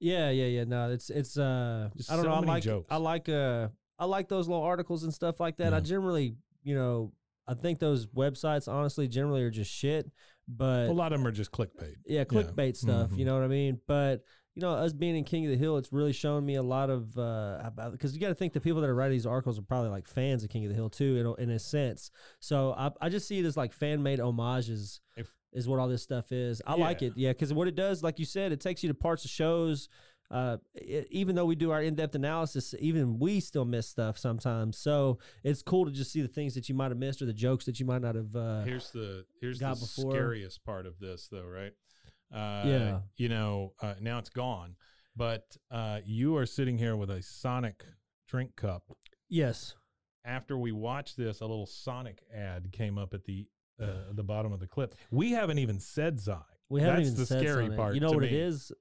Yeah, 0.00 0.30
yeah, 0.30 0.46
yeah. 0.46 0.64
No, 0.64 0.90
it's 0.90 1.10
it's 1.10 1.36
uh 1.36 1.90
Just 1.96 2.10
I 2.10 2.16
don't 2.16 2.24
so 2.24 2.28
know. 2.30 2.36
I 2.36 2.40
many 2.40 2.52
like 2.52 2.62
jokes. 2.62 2.86
I 2.90 2.96
like 2.96 3.28
uh 3.28 3.68
I 3.98 4.04
like 4.04 4.28
those 4.28 4.48
little 4.48 4.62
articles 4.62 5.02
and 5.04 5.12
stuff 5.12 5.40
like 5.40 5.56
that. 5.56 5.74
I 5.74 5.80
generally, 5.80 6.36
you 6.62 6.74
know, 6.76 7.12
I 7.48 7.54
think 7.54 7.78
those 7.80 8.06
websites 8.06 8.68
honestly 8.68 9.08
generally 9.08 9.42
are 9.42 9.50
just 9.50 9.72
shit. 9.72 10.10
But 10.46 10.88
a 10.88 10.92
lot 10.92 11.12
of 11.12 11.18
them 11.18 11.26
are 11.26 11.32
just 11.32 11.50
clickbait. 11.52 11.96
yeah, 12.06 12.24
clickbait 12.24 12.76
stuff. 12.76 13.10
Mhm. 13.10 13.18
You 13.18 13.24
know 13.24 13.34
what 13.34 13.42
I 13.42 13.48
mean? 13.48 13.80
But 13.86 14.22
you 14.54 14.62
know, 14.62 14.70
us 14.72 14.92
being 14.92 15.14
in 15.16 15.22
King 15.24 15.44
of 15.44 15.50
the 15.52 15.56
Hill, 15.58 15.76
it's 15.76 15.92
really 15.92 16.12
shown 16.12 16.44
me 16.46 16.54
a 16.56 16.62
lot 16.62 16.90
of 16.90 17.16
uh 17.18 17.58
about 17.64 17.92
because 17.92 18.14
you 18.14 18.20
got 18.20 18.28
to 18.28 18.34
think 18.34 18.52
the 18.52 18.60
people 18.60 18.80
that 18.80 18.88
are 18.88 18.94
writing 18.94 19.12
these 19.12 19.26
articles 19.26 19.58
are 19.58 19.62
probably 19.62 19.90
like 19.90 20.06
fans 20.08 20.42
of 20.44 20.50
King 20.50 20.64
of 20.64 20.70
the 20.70 20.74
Hill 20.74 20.90
too, 20.90 21.16
in 21.16 21.26
a, 21.26 21.34
in 21.34 21.50
a 21.50 21.58
sense. 21.58 22.10
So 22.40 22.72
I 22.78 22.90
I 23.00 23.08
just 23.08 23.26
see 23.28 23.38
it 23.40 23.44
as 23.44 23.56
like 23.56 23.72
fan 23.72 24.02
made 24.02 24.20
homages. 24.20 25.00
If- 25.16 25.32
is 25.52 25.66
what 25.68 25.78
all 25.80 25.88
this 25.88 26.02
stuff 26.02 26.30
is. 26.32 26.60
I 26.66 26.74
like 26.74 27.02
it, 27.02 27.12
yeah, 27.16 27.30
because 27.30 27.52
what 27.52 27.68
it 27.68 27.74
does, 27.74 28.02
like 28.02 28.18
you 28.18 28.24
said, 28.24 28.52
it 28.52 28.60
takes 28.60 28.82
you 28.82 28.88
to 28.88 28.94
parts 28.94 29.24
of 29.24 29.30
shows. 29.30 29.88
Uh, 30.30 30.58
it, 30.74 31.08
even 31.10 31.34
though 31.34 31.46
we 31.46 31.54
do 31.54 31.70
our 31.70 31.80
in-depth 31.82 32.14
analysis, 32.14 32.74
even 32.80 33.18
we 33.18 33.40
still 33.40 33.64
miss 33.64 33.86
stuff 33.88 34.18
sometimes. 34.18 34.76
So 34.76 35.18
it's 35.42 35.62
cool 35.62 35.86
to 35.86 35.90
just 35.90 36.12
see 36.12 36.20
the 36.20 36.28
things 36.28 36.54
that 36.54 36.68
you 36.68 36.74
might 36.74 36.90
have 36.90 36.98
missed 36.98 37.22
or 37.22 37.24
the 37.24 37.32
jokes 37.32 37.64
that 37.64 37.80
you 37.80 37.86
might 37.86 38.02
not 38.02 38.14
have. 38.14 38.36
Uh, 38.36 38.62
Here's 38.64 38.90
the 38.90 39.24
here's 39.40 39.58
the 39.58 39.68
before. 39.68 40.12
scariest 40.12 40.62
part 40.64 40.84
of 40.84 40.98
this, 40.98 41.28
though, 41.32 41.46
right? 41.46 41.72
Uh, 42.30 42.68
Yeah. 42.68 42.98
You 43.16 43.30
know, 43.30 43.72
uh, 43.80 43.94
now 44.02 44.18
it's 44.18 44.28
gone, 44.28 44.76
but 45.16 45.56
uh, 45.70 46.00
you 46.04 46.36
are 46.36 46.44
sitting 46.44 46.76
here 46.76 46.94
with 46.94 47.08
a 47.10 47.22
Sonic 47.22 47.82
drink 48.28 48.54
cup. 48.54 48.82
yes, 49.30 49.76
After 50.26 50.58
we 50.58 50.72
watched 50.72 51.16
this, 51.16 51.40
a 51.40 51.46
little 51.46 51.64
Sonic 51.64 52.22
ad 52.34 52.70
came 52.70 52.98
up 52.98 53.14
at 53.14 53.24
the 53.24 53.46
uh, 53.80 53.86
the 54.12 54.24
bottom 54.24 54.52
of 54.52 54.60
the 54.60 54.66
clip. 54.66 54.94
We 55.10 55.32
haven't 55.32 55.58
even 55.58 55.78
said 55.78 56.20
Sonic. 56.20 56.42
we 56.68 56.80
haven't 56.80 56.96
That's 56.96 57.08
even 57.08 57.20
the 57.20 57.26
said 57.26 57.40
scary 57.42 57.70
part. 57.70 57.94
You 57.94 58.00
know 58.00 58.10
what 58.10 58.24
it 58.24 58.32
me. 58.32 58.38
is? 58.38 58.72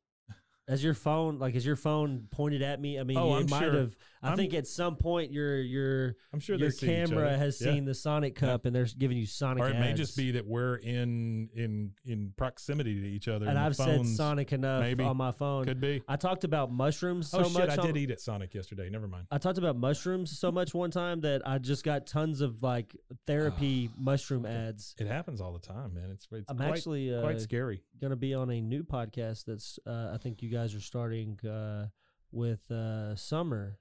As 0.70 0.84
your 0.84 0.94
phone, 0.94 1.40
like 1.40 1.56
as 1.56 1.66
your 1.66 1.78
phone 1.78 2.28
pointed 2.30 2.62
at 2.62 2.82
me, 2.82 3.00
I 3.00 3.04
mean, 3.04 3.18
Oh, 3.18 3.32
I'm 3.34 3.50
might 3.50 3.60
sure. 3.60 3.72
have. 3.74 3.96
I 4.22 4.30
I'm- 4.30 4.38
think 4.38 4.54
at 4.54 4.68
some 4.68 4.98
point 4.98 5.32
your 5.32 5.62
your 5.62 6.16
I'm 6.34 6.42
sure 6.42 6.58
your 6.58 6.68
they 6.70 6.76
see 6.76 6.88
each 6.88 7.10
camera 7.10 7.38
has 7.38 7.62
Yeah. 7.62 7.72
seen 7.72 7.86
the 7.86 7.94
Sonic 7.94 8.36
Cup 8.36 8.66
and 8.66 8.76
they're 8.76 8.88
giving 8.98 9.16
you 9.18 9.26
Sonic. 9.26 9.64
or 9.64 9.70
it 9.70 9.80
may 9.80 9.94
just 9.94 10.18
be 10.18 10.32
that 10.32 10.46
we're 10.46 10.76
in 10.76 11.48
in 11.56 11.92
in 12.04 12.34
proximity 12.36 13.00
to 13.00 13.08
each 13.08 13.30
other, 13.30 13.46
And 13.48 13.56
the 13.56 13.62
I've 13.62 13.76
said 13.78 14.06
Sonic 14.06 14.52
enough 14.52 14.82
maybe. 14.82 15.06
on 15.06 15.16
my 15.16 15.32
phone. 15.32 15.64
Could 15.64 15.80
be. 15.80 16.04
I 16.08 16.18
talked 16.18 16.44
about 16.44 16.70
mushrooms 16.70 17.30
so 17.30 17.40
oh 17.40 17.44
shit! 17.44 17.54
much. 17.54 17.70
I 17.70 17.78
on- 17.78 17.88
did 17.88 17.96
eat 17.96 18.12
at 18.12 18.20
Sonic 18.20 18.54
yesterday. 18.54 18.90
Never 18.90 19.08
mind. 19.08 19.28
I 19.32 19.38
talked 19.38 19.58
about 19.60 19.78
mushrooms 19.78 20.38
so 20.38 20.52
much 20.52 20.74
one 20.74 20.92
time 20.92 21.22
that 21.22 21.48
I 21.48 21.60
just 21.60 21.86
got 21.86 22.08
tons 22.08 22.42
of 22.42 22.62
like 22.62 22.94
therapy 23.26 23.90
mushroom 23.98 24.46
ads. 24.46 24.96
It 25.00 25.08
happens 25.08 25.40
all 25.40 25.54
the 25.54 25.60
time, 25.60 25.94
man. 25.94 26.10
It's 26.12 26.28
it's 26.32 26.50
I'm 26.50 26.58
quite, 26.58 26.70
actually 26.70 27.14
uh, 27.14 27.22
quite 27.22 27.40
scary. 27.40 27.84
going 28.02 28.10
to 28.12 28.18
be 28.18 28.34
on 28.34 28.50
a 28.50 28.60
new 28.60 28.84
podcast 28.84 29.46
that's 29.46 29.80
uh, 29.88 30.12
I 30.14 30.18
think 30.18 30.42
you 30.42 30.50
guys 30.50 30.57
are 30.58 30.80
starting 30.82 31.40
uh, 31.48 31.88
with 32.32 32.70
uh, 32.72 33.16
Summer. 33.16 33.78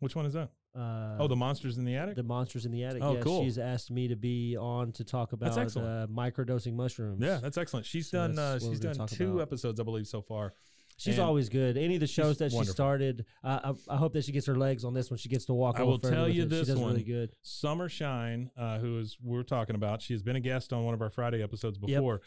Which 0.00 0.14
one 0.16 0.26
is 0.26 0.32
that? 0.34 0.50
Uh, 0.76 1.16
oh, 1.18 1.26
the 1.26 1.34
monsters 1.36 1.78
in 1.78 1.84
the 1.84 1.96
attic. 1.96 2.14
the 2.14 2.22
monsters 2.22 2.64
in 2.64 2.70
the 2.70 2.84
attic. 2.84 3.02
Oh, 3.02 3.14
yes, 3.14 3.24
cool. 3.24 3.42
She's 3.42 3.58
asked 3.58 3.90
me 3.90 4.08
to 4.08 4.16
be 4.16 4.56
on 4.56 4.92
to 4.92 5.04
talk 5.04 5.32
about 5.32 5.50
uh, 5.58 6.06
microdosing 6.06 6.74
mushrooms. 6.74 7.20
yeah, 7.22 7.38
that's 7.42 7.58
excellent. 7.58 7.86
She's 7.86 8.08
So 8.08 8.18
done. 8.28 8.38
Uh, 8.38 8.58
she's 8.58 8.78
done 8.78 9.06
two 9.08 9.32
about. 9.34 9.42
episodes, 9.42 9.80
I 9.80 9.82
believe, 9.82 10.06
so 10.06 10.22
far. 10.22 10.54
She's 10.96 11.16
And 11.18 11.26
always 11.26 11.48
good. 11.48 11.78
Any 11.78 11.94
of 11.94 12.00
the 12.00 12.06
shows 12.06 12.38
that 12.38 12.52
she 12.52 12.62
started, 12.64 13.24
uh, 13.42 13.72
I, 13.88 13.94
I 13.94 13.96
hope 13.96 14.12
that 14.12 14.22
she 14.24 14.32
gets 14.32 14.44
her 14.46 14.54
legs 14.54 14.84
on 14.84 14.92
this 14.92 15.10
one. 15.10 15.16
She 15.16 15.30
gets 15.30 15.46
to 15.46 15.54
walk. 15.54 15.80
I 15.80 15.82
will 15.82 15.98
tell 15.98 16.28
you 16.28 16.44
this 16.44 16.66
She 16.66 16.72
does 16.74 16.78
one. 16.80 16.90
really 16.92 17.04
good. 17.04 17.30
Summer 17.40 17.88
Shine, 17.88 18.50
uh, 18.56 18.78
who 18.78 18.98
is 18.98 19.16
we're 19.22 19.42
talking 19.42 19.76
about, 19.76 20.02
she 20.02 20.12
has 20.12 20.22
been 20.22 20.36
a 20.36 20.40
guest 20.40 20.72
on 20.74 20.84
one 20.84 20.92
of 20.94 21.00
our 21.00 21.08
Friday 21.10 21.42
episodes 21.42 21.78
before. 21.78 22.20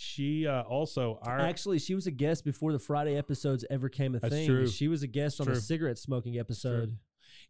She 0.00 0.46
uh, 0.46 0.62
also 0.62 1.18
our 1.22 1.38
Actually, 1.38 1.78
she 1.78 1.94
was 1.94 2.06
a 2.06 2.10
guest 2.10 2.42
before 2.42 2.72
the 2.72 2.78
Friday 2.78 3.16
episodes 3.16 3.66
ever 3.68 3.90
came 3.90 4.14
a 4.14 4.20
thing. 4.20 4.46
true. 4.46 4.66
She 4.66 4.88
was 4.88 5.02
a 5.02 5.06
guest 5.06 5.42
on 5.42 5.46
the 5.46 5.60
cigarette 5.60 5.98
smoking 5.98 6.38
episode. 6.38 6.96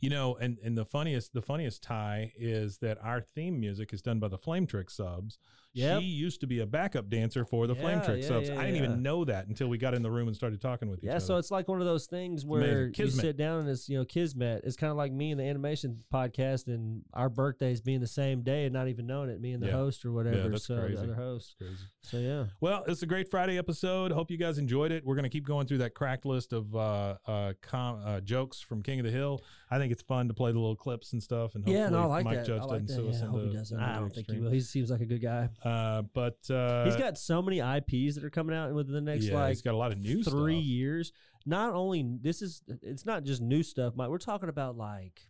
You 0.01 0.11
know, 0.11 0.35
and 0.35 0.59
and 0.65 0.77
the 0.77 0.85
funniest 0.85 1.33
the 1.33 1.43
funniest 1.43 1.83
tie 1.85 2.33
is 2.37 2.79
that 2.79 2.99
our 3.05 3.21
theme 3.21 3.61
music 3.61 3.93
is 3.93 4.03
done 4.03 4.19
by 4.19 4.27
the 4.27 4.39
Flametrick 4.39 4.91
Subs. 4.91 5.39
Yep. 5.73 6.01
She 6.01 6.07
used 6.07 6.41
to 6.41 6.47
be 6.49 6.59
a 6.61 6.67
backup 6.67 7.09
dancer 7.09 7.45
for 7.45 7.67
the 7.69 7.75
Flame 7.77 7.99
Yeah, 7.99 8.05
Trick 8.05 8.23
yeah, 8.23 8.29
subs. 8.29 8.49
yeah, 8.49 8.59
I 8.59 8.65
didn't 8.67 8.77
even 8.79 9.03
know 9.03 9.25
that 9.25 9.47
until 9.47 9.69
we 9.69 9.79
got 9.79 9.95
in 9.95 10.03
the 10.03 10.11
room 10.11 10.27
and 10.27 10.37
started 10.37 10.61
talking 10.61 10.91
with 10.91 10.99
each 10.99 11.05
Yeah, 11.05 11.13
other. 11.13 11.21
so 11.21 11.37
it's 11.37 11.51
like 11.53 11.69
one 11.69 11.81
of 11.81 11.87
those 11.87 12.07
things 12.07 12.45
where 12.45 12.91
you 12.97 13.11
sit 13.11 13.37
down 13.37 13.61
and 13.61 13.69
it's 13.69 13.89
you 13.89 13.97
know 13.99 14.05
kismet. 14.05 14.63
It's 14.65 14.77
kind 14.77 14.91
of 14.91 14.97
like 14.97 15.13
me 15.13 15.31
and 15.31 15.39
the 15.39 15.45
animation 15.45 16.03
podcast, 16.13 16.67
and 16.67 17.03
our 17.15 17.29
birthdays 17.29 17.81
being 17.81 18.01
the 18.01 18.07
same 18.09 18.43
day 18.43 18.65
and 18.65 18.73
not 18.73 18.89
even 18.89 19.07
knowing 19.07 19.31
it. 19.31 19.41
Me 19.41 19.53
and 19.53 19.63
the 19.63 19.71
host 19.71 20.05
or 20.05 20.13
whatever. 20.13 20.49
that's 20.49 20.65
so 20.67 20.79
crazy. 20.81 20.97
the 20.97 21.03
other 21.03 21.15
host. 21.15 21.55
So 22.03 22.19
yeah. 22.19 22.45
Well, 22.61 22.83
it's 22.89 23.03
a 23.03 23.07
great 23.07 23.31
Friday 23.31 23.57
episode. 23.59 24.11
Hope 24.11 24.31
you 24.31 24.39
guys 24.39 24.59
enjoyed 24.59 24.91
it. 24.91 25.05
We're 25.05 25.15
going 25.15 25.23
to 25.23 25.29
keep 25.31 25.47
going 25.47 25.67
through 25.69 25.79
that 25.79 25.95
cracked 25.95 26.27
list 26.27 26.53
of 26.53 26.75
uh, 26.75 27.15
uh, 27.27 27.53
com- 27.63 28.01
uh, 28.05 28.21
jokes 28.21 28.61
from 28.61 28.83
King 28.83 29.01
of 29.01 29.07
the 29.07 29.13
Hill. 29.13 29.41
I 29.71 29.79
think 29.79 29.93
it's 29.93 30.03
fun 30.03 30.27
to 30.29 30.35
play 30.35 30.51
the 30.51 30.59
little 30.59 30.75
clips 30.75 31.13
and 31.13 31.23
stuff. 31.23 31.55
And 31.55 31.67
Yeah, 31.69 31.89
no, 31.91 32.01
I 32.01 32.05
like 32.07 32.25
Mike 32.25 32.39
that. 32.39 32.47
Judge 32.47 32.63
I 32.63 32.65
like 32.65 32.87
doesn't 32.87 32.87
that. 32.87 32.93
sue 32.95 33.09
us 33.11 33.21
Yeah, 33.21 33.27
I 33.27 33.31
hope 33.31 33.43
he 33.45 33.53
doesn't. 33.57 33.79
I 33.81 33.99
don't 34.01 34.13
think 34.13 34.31
he 34.31 34.39
will. 34.41 34.51
He 34.51 34.61
seems 34.61 34.91
like 34.91 35.01
a 35.01 35.07
good 35.07 35.23
guy. 35.23 35.49
Uh, 35.65 36.03
but 36.15 36.39
uh, 36.51 36.85
he's 36.85 36.97
got 36.97 37.19
so 37.19 37.43
many 37.43 37.59
IPs 37.59 38.15
that 38.15 38.25
are 38.25 38.31
coming 38.31 38.57
out 38.57 38.73
within 38.73 38.95
the 38.95 39.01
next 39.01 39.25
Yeah, 39.25 39.35
like 39.35 39.49
he's 39.51 39.63
got 39.63 39.75
a 39.75 39.77
lot 39.77 39.93
of 39.93 39.99
new 39.99 40.23
three 40.23 40.55
stuff. 40.59 40.65
years. 40.65 41.13
Not 41.47 41.75
only 41.75 42.19
this 42.21 42.43
is 42.43 42.63
it's 42.83 43.05
not 43.05 43.25
just 43.25 43.43
new 43.43 43.63
stuff, 43.63 43.95
Mike. 43.97 44.09
We're 44.09 44.19
talking 44.19 44.49
about 44.49 44.77
like 44.77 45.21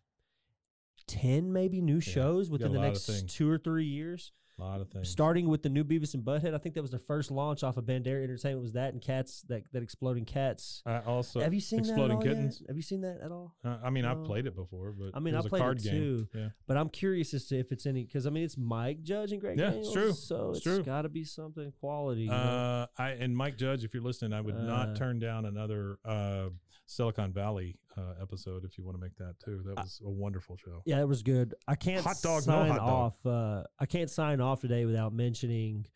ten 1.07 1.53
maybe 1.53 1.81
new 1.81 2.01
shows 2.01 2.51
within 2.51 2.73
the 2.73 2.81
next 2.81 3.29
two 3.29 3.51
or 3.51 3.59
three 3.59 3.87
years. 3.87 4.33
A 4.61 4.64
lot 4.64 4.81
of 4.81 4.88
things. 4.90 5.09
Starting 5.09 5.49
with 5.49 5.62
the 5.62 5.68
new 5.68 5.85
Beavis 5.85 6.14
and 6.14 6.25
Butthead, 6.25 6.55
I 6.55 6.59
think 6.59 6.75
that 6.75 6.83
was 6.83 6.90
their 6.90 7.01
first 7.01 7.31
launch 7.31 7.62
off 7.62 7.77
of 7.77 7.85
Bandera 7.85 8.23
Entertainment. 8.23 8.62
Was 8.62 8.73
that 8.73 8.92
and 8.92 9.01
Cats 9.03 9.42
that 9.49 9.62
that 9.73 9.83
exploding 9.83 10.25
cats? 10.25 10.83
I 10.87 10.99
also 11.01 11.40
Have 11.40 11.55
you 11.55 11.61
seen 11.61 11.81
Exploding 11.81 12.18
that 12.20 12.27
at 12.27 12.29
all 12.31 12.35
Kittens? 12.35 12.61
Yet? 12.61 12.68
Have 12.70 12.77
you 12.77 12.83
seen 12.83 13.01
that 13.03 13.20
at 13.23 13.33
all? 13.33 13.55
Uh, 13.64 13.77
I 13.83 13.90
mean, 13.90 14.05
I've 14.05 14.25
played 14.25 14.46
it 14.46 14.55
before, 14.55 14.92
but 14.92 15.11
I 15.14 15.20
mean, 15.20 15.35
it 15.35 15.38
I 15.38 15.49
played 15.49 15.61
a 15.61 15.64
card 15.64 15.79
it 15.79 15.85
game. 15.85 15.92
too, 15.92 16.29
Yeah. 16.35 16.49
but 16.66 16.77
I'm 16.77 16.88
curious 16.88 17.33
as 17.35 17.46
to 17.46 17.59
if 17.59 17.73
it's 17.73 17.87
any 17.87 18.05
because 18.05 18.27
I 18.27 18.31
mean 18.31 18.44
it's 18.44 18.57
Mike 18.59 19.03
Judge 19.03 19.33
and 19.33 19.40
Greg. 19.40 19.59
Yeah, 19.59 19.70
it's 19.70 19.88
Daniels, 19.88 19.94
true. 19.94 20.12
So 20.12 20.49
It's 20.51 20.59
it's 20.59 20.64
true. 20.64 20.83
got 20.83 21.03
to 21.03 21.09
be 21.09 21.25
something 21.25 21.73
quality. 21.81 22.29
Uh, 22.31 22.87
I 22.99 23.11
and 23.18 23.37
Mike 23.37 23.57
Judge, 23.57 23.85
if 23.85 23.94
you're 23.94 24.03
listening, 24.03 24.33
I 24.33 24.40
would 24.40 24.55
Uh, 24.57 24.62
not 24.62 24.96
turn 24.96 25.18
down 25.18 25.44
another 25.46 25.99
uh, 26.05 26.51
Silicon 26.90 27.33
Valley 27.33 27.76
uh, 27.96 28.20
episode 28.20 28.64
if 28.64 28.76
you 28.76 28.85
want 28.85 28.96
to 28.96 29.00
make 29.00 29.16
that 29.16 29.35
too. 29.44 29.62
That 29.64 29.76
was 29.76 30.00
a 30.05 30.11
wonderful 30.11 30.57
show. 30.57 30.83
Yeah, 30.85 31.00
it 31.00 31.07
was 31.09 31.22
good. 31.22 31.55
I 31.68 31.76
can't 31.76 32.05
Hot 32.05 32.16
dog, 32.20 32.46
no 32.48 32.53
sign 32.55 32.70
hot 32.70 32.79
dog. 32.79 32.88
off. 32.88 33.26
Uh, 33.26 33.62
I 33.79 33.87
can't 33.87 34.11
sign 34.11 34.40
off 34.40 34.61
today 34.61 34.85
without 34.87 35.12
mentioning 35.12 35.87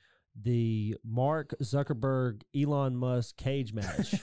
the 0.41 0.97
Mark 1.05 1.53
Zuckerberg 1.61 2.43
Elon 2.57 2.95
Musk 2.95 3.37
cage 3.37 3.75
match. 3.75 4.15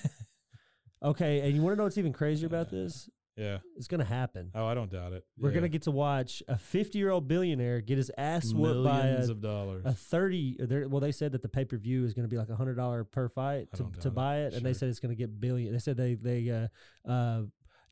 okay, 1.04 1.42
and 1.42 1.54
you 1.54 1.62
want 1.62 1.74
to 1.74 1.78
know 1.78 1.84
what's 1.84 1.98
even 1.98 2.14
crazier 2.14 2.48
about 2.48 2.70
this? 2.70 3.10
Yeah. 3.38 3.60
It's 3.78 3.88
gonna 3.88 4.04
happen. 4.06 4.52
Oh, 4.54 4.66
I 4.66 4.74
don't 4.74 4.92
doubt 4.92 5.14
it. 5.14 5.24
We're 5.38 5.50
Yeah. 5.50 5.56
gonna 5.56 5.70
get 5.70 5.84
to 5.84 5.92
watch 5.92 6.44
a 6.48 6.58
50 6.58 6.98
year 7.00 7.10
old 7.12 7.28
billionaire 7.28 7.82
get 7.82 7.98
his 7.98 8.12
ass 8.18 8.54
whooped 8.54 8.84
by 8.84 9.04
Millions 9.04 9.30
a, 9.30 9.32
of 9.32 9.42
dollars. 9.42 9.86
a 9.86 9.94
30. 9.94 10.58
they're- 10.60 10.88
Well, 10.88 11.00
they 11.00 11.12
said 11.14 11.32
that 11.32 11.42
the 11.42 11.50
pay 11.50 11.66
per 11.66 11.78
view 11.78 12.04
is 12.04 12.14
gonna 12.14 12.28
be 12.28 12.38
like 12.38 12.50
a 12.50 12.56
hundred 12.56 12.76
dollar 12.76 13.04
per 13.04 13.30
fight 13.30 13.70
I 13.74 13.78
to, 13.78 13.84
don't 13.84 14.02
to 14.02 14.08
it. 14.10 14.14
buy 14.14 14.38
it, 14.42 14.54
and 14.54 14.66
they 14.66 14.72
Sure. 14.72 14.80
said 14.80 14.90
it's 14.90 15.00
gonna 15.00 15.16
get 15.16 15.40
billion. 15.40 15.72
They 15.74 15.80
said 15.80 15.98
they 15.98 16.16
they 16.16 16.50
uh, 16.50 16.68
uh, 17.10 17.44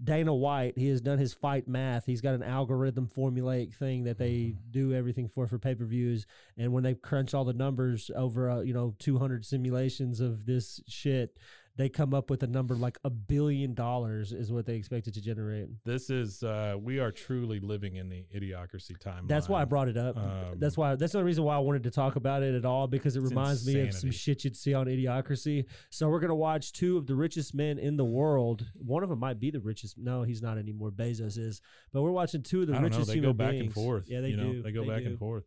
Dana 0.02 0.34
White, 0.34 0.78
he 0.78 0.88
has 0.88 1.02
done 1.02 1.18
his 1.20 1.34
fight 1.34 1.68
math. 1.68 2.06
He's 2.06 2.22
got 2.22 2.34
an 2.34 2.42
algorithm 2.42 3.06
formulaic 3.06 3.74
thing 3.74 4.06
that 4.06 4.18
they 4.18 4.32
Mm-hmm. 4.32 4.72
do 4.72 4.94
everything 4.94 5.28
for 5.28 5.46
for 5.46 5.60
pay 5.60 5.76
per 5.76 5.84
views. 5.84 6.26
And 6.58 6.72
when 6.72 6.84
they 6.84 6.94
crunch 6.96 7.34
all 7.34 7.44
the 7.44 7.52
numbers 7.54 8.10
over, 8.16 8.50
uh, 8.50 8.62
you 8.62 8.74
know, 8.74 8.96
200 9.00 9.44
simulations 9.46 10.22
of 10.22 10.46
this 10.46 10.82
shit, 10.88 11.38
they 11.80 11.88
come 11.88 12.14
up 12.14 12.30
with 12.30 12.44
a 12.44 12.48
number 12.48 12.76
like 12.76 12.98
a 13.06 13.10
billion 13.10 13.74
dollars 13.74 14.34
is 14.34 14.52
what 14.52 14.66
they 14.66 14.76
expected 14.76 15.14
to 15.14 15.22
generate. 15.22 15.70
This 15.86 16.10
is 16.10 16.44
uh, 16.44 16.76
we 16.78 17.00
are 17.00 17.10
truly 17.10 17.62
living 17.62 17.96
in 17.96 18.10
the 18.10 18.26
idiocracy 18.36 19.00
time. 19.00 19.28
That's 19.28 19.48
why 19.48 19.62
I 19.62 19.66
brought 19.66 19.88
it 19.88 19.96
up. 19.96 20.18
Um, 20.18 20.56
that's 20.58 20.76
why. 20.78 20.96
That's 20.96 21.14
the 21.14 21.24
reason 21.24 21.46
why 21.46 21.56
I 21.56 21.60
wanted 21.60 21.84
to 21.84 21.92
talk 21.92 22.18
about 22.18 22.44
it 22.44 22.54
at 22.54 22.66
all 22.66 22.88
because 22.88 23.16
it 23.16 23.22
reminds 23.22 23.66
me 23.66 23.80
of 23.80 23.94
some 23.94 24.12
shit 24.12 24.44
you'd 24.44 24.58
see 24.58 24.74
on 24.74 24.88
Idiocracy. 24.88 25.68
So 25.90 26.10
we're 26.10 26.20
gonna 26.20 26.36
watch 26.36 26.74
two 26.74 26.98
of 26.98 27.08
the 27.08 27.16
richest 27.16 27.56
men 27.56 27.80
in 27.80 27.96
the 27.96 28.04
world. 28.04 28.66
One 28.76 29.02
of 29.02 29.08
them 29.08 29.20
might 29.20 29.40
be 29.40 29.50
the 29.50 29.62
richest. 29.62 29.98
No, 29.98 30.24
he's 30.24 30.42
not 30.42 30.58
anymore. 30.58 30.92
Bezos 30.92 31.38
is. 31.38 31.62
But 31.94 32.02
we're 32.02 32.12
watching 32.12 32.44
two 32.44 32.60
of 32.60 32.68
the 32.68 32.74
I 32.74 32.82
don't 32.82 32.92
know. 32.92 32.98
richest 32.98 33.08
They 33.08 33.14
human 33.14 33.30
go 33.30 33.34
back 33.34 33.54
and 33.54 33.74
forth. 33.74 34.04
Yeah, 34.10 34.20
they 34.20 34.32
you 34.32 34.38
know? 34.38 34.52
do. 34.52 34.62
They 34.64 34.74
go 34.74 34.86
back 34.86 35.04
do. 35.04 35.08
and 35.12 35.18
forth. 35.18 35.46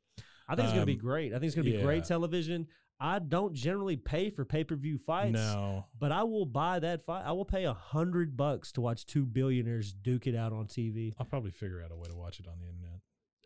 I 0.49 0.55
think 0.55 0.65
it's 0.65 0.75
gonna 0.75 0.87
be 0.87 0.95
Um, 0.95 0.99
great. 0.99 1.33
I 1.33 1.39
think 1.39 1.45
it's 1.45 1.55
gonna 1.55 1.71
be 1.71 1.81
great 1.83 2.05
television. 2.05 2.67
I 3.03 3.19
don't 3.19 3.53
generally 3.53 3.97
pay 3.97 4.31
for 4.31 4.45
pay 4.45 4.63
per 4.65 4.77
view 4.77 4.97
fights. 4.97 5.33
No. 5.35 5.87
But 5.99 6.13
I 6.13 6.23
will 6.23 6.47
buy 6.47 6.79
that 6.79 7.05
fight. 7.05 7.25
I 7.27 7.33
will 7.33 7.45
pay 7.45 7.65
a 7.65 7.75
hundred 7.75 8.37
bucks 8.37 8.71
to 8.73 8.81
watch 8.81 9.05
two 9.07 9.27
billionaires 9.27 9.93
duke 9.93 10.27
it 10.29 10.37
out 10.37 10.53
on 10.53 10.67
TV. 10.67 11.13
I'll 11.19 11.27
probably 11.27 11.51
figure 11.51 11.83
out 11.85 11.91
a 11.91 11.97
way 11.97 12.09
to 12.09 12.15
watch 12.17 12.39
it 12.39 12.47
on 12.47 12.55
the 12.61 12.67
internet. 12.69 13.01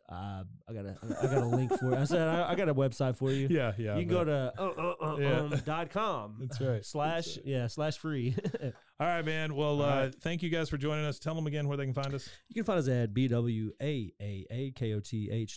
Uh, 0.08 0.44
I 0.68 0.72
got 0.72 0.84
a 0.84 0.96
I 1.20 1.26
got 1.34 1.42
a 1.42 1.46
link 1.46 1.72
for 1.80 1.92
it. 1.92 1.98
I 1.98 2.04
said 2.04 2.28
I, 2.28 2.50
I 2.52 2.54
got 2.54 2.68
a 2.68 2.74
website 2.74 3.16
for 3.16 3.32
you. 3.32 3.48
Yeah, 3.50 3.72
yeah, 3.76 3.96
You 3.96 4.02
can 4.06 4.14
go 4.14 4.24
to 4.24 4.52
uh, 4.56 4.62
uh, 4.62 4.94
uh, 5.04 5.16
Yeah. 5.18 5.38
um, 5.40 5.54
dot 5.64 5.90
com. 5.90 6.36
That's 6.40 6.60
right. 6.60 6.84
Slash 6.84 7.38
yeah 7.44 7.66
slash 7.66 7.98
free. 7.98 8.36
All 8.98 9.06
right, 9.06 9.22
man. 9.26 9.54
Well, 9.54 9.82
uh, 9.82 10.04
right. 10.04 10.14
thank 10.22 10.42
you 10.42 10.48
guys 10.48 10.70
for 10.70 10.78
joining 10.78 11.04
us. 11.04 11.18
Tell 11.18 11.34
them 11.34 11.46
again 11.46 11.68
where 11.68 11.76
they 11.76 11.84
can 11.84 11.92
find 11.92 12.14
us. 12.14 12.30
You 12.48 12.54
can 12.54 12.64
find 12.64 12.78
us 12.78 12.88
at 12.88 13.12
bwaaakoth 13.12 13.74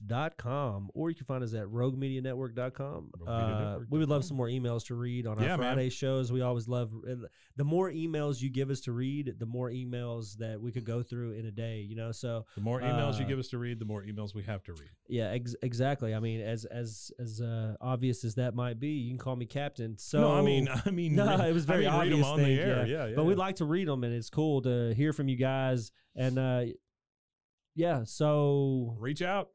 dot 0.08 0.36
com 0.38 0.90
or 0.94 1.10
you 1.10 1.16
can 1.16 1.26
find 1.26 1.42
us 1.42 1.54
at 1.54 1.66
roguemedianetwork 1.68 2.54
dot 2.54 2.74
com. 2.74 3.12
Uh, 3.26 3.78
we 3.90 3.98
would 3.98 4.10
love 4.10 4.26
some 4.26 4.36
more 4.36 4.48
emails 4.48 4.86
to 4.88 4.96
read 4.96 5.26
on 5.26 5.38
our 5.38 5.44
Yeah, 5.46 5.56
man. 5.56 5.76
Friday 5.76 5.90
shows. 5.90 6.34
We 6.34 6.42
always 6.42 6.68
love 6.68 6.92
the 7.56 7.64
more 7.64 7.90
emails 7.92 8.42
you 8.42 8.50
give 8.50 8.70
us 8.70 8.82
to 8.82 8.92
read, 8.92 9.34
the 9.40 9.46
more 9.46 9.70
emails 9.70 10.36
that 10.40 10.60
we 10.60 10.74
could 10.74 10.84
go 10.84 11.02
through 11.02 11.32
in 11.32 11.46
a 11.46 11.52
day. 11.52 11.80
You 11.80 11.96
know, 11.96 12.12
so 12.12 12.46
The 12.56 12.62
more 12.62 12.82
emails 12.82 13.20
you 13.20 13.26
uh, 13.26 13.30
give 13.30 13.40
us 13.40 13.48
to 13.50 13.58
read, 13.58 13.80
the 13.80 13.86
more 13.86 14.04
emails 14.04 14.36
we 14.36 14.44
have 14.44 14.64
to 14.64 14.74
read. 14.74 14.90
Yeah, 15.08 15.30
ex- 15.30 15.56
exactly. 15.62 16.14
I 16.14 16.20
mean, 16.20 16.42
as 16.42 16.66
as 16.66 17.10
as 17.20 17.40
uh, 17.40 17.76
obvious 17.80 18.26
as 18.26 18.36
that 18.36 18.54
might 18.54 18.82
be, 18.82 18.90
you 18.90 19.12
can 19.12 19.18
call 19.18 19.38
me 19.38 19.46
captain. 19.46 19.98
So 19.98 20.20
No, 20.20 20.34
I 20.34 20.42
mean- 20.42 20.68
I 20.86 20.90
mean, 20.92 21.16
no, 21.16 21.24
it 21.46 21.54
was 21.54 21.64
I 21.64 21.68
very 21.74 21.86
mean, 21.86 21.94
read 22.00 22.12
'em 22.12 22.24
obvious. 22.24 22.26
on 22.28 22.40
the 22.44 22.50
air. 22.62 22.86
Yeah, 22.86 23.06
Yeah, 23.06 23.06
yeah. 23.08 23.29
We 23.30 23.36
like 23.36 23.56
to 23.58 23.66
read 23.66 23.88
them, 23.88 24.04
and 24.04 24.14
it's 24.14 24.30
cool 24.30 24.62
to 24.64 24.94
hear 24.96 25.14
from 25.14 25.28
you 25.28 25.38
guys. 25.38 25.92
And 26.16 26.38
uh, 26.38 26.62
yeah, 27.76 28.04
so 28.04 28.96
reach 29.00 29.22
out, 29.22 29.50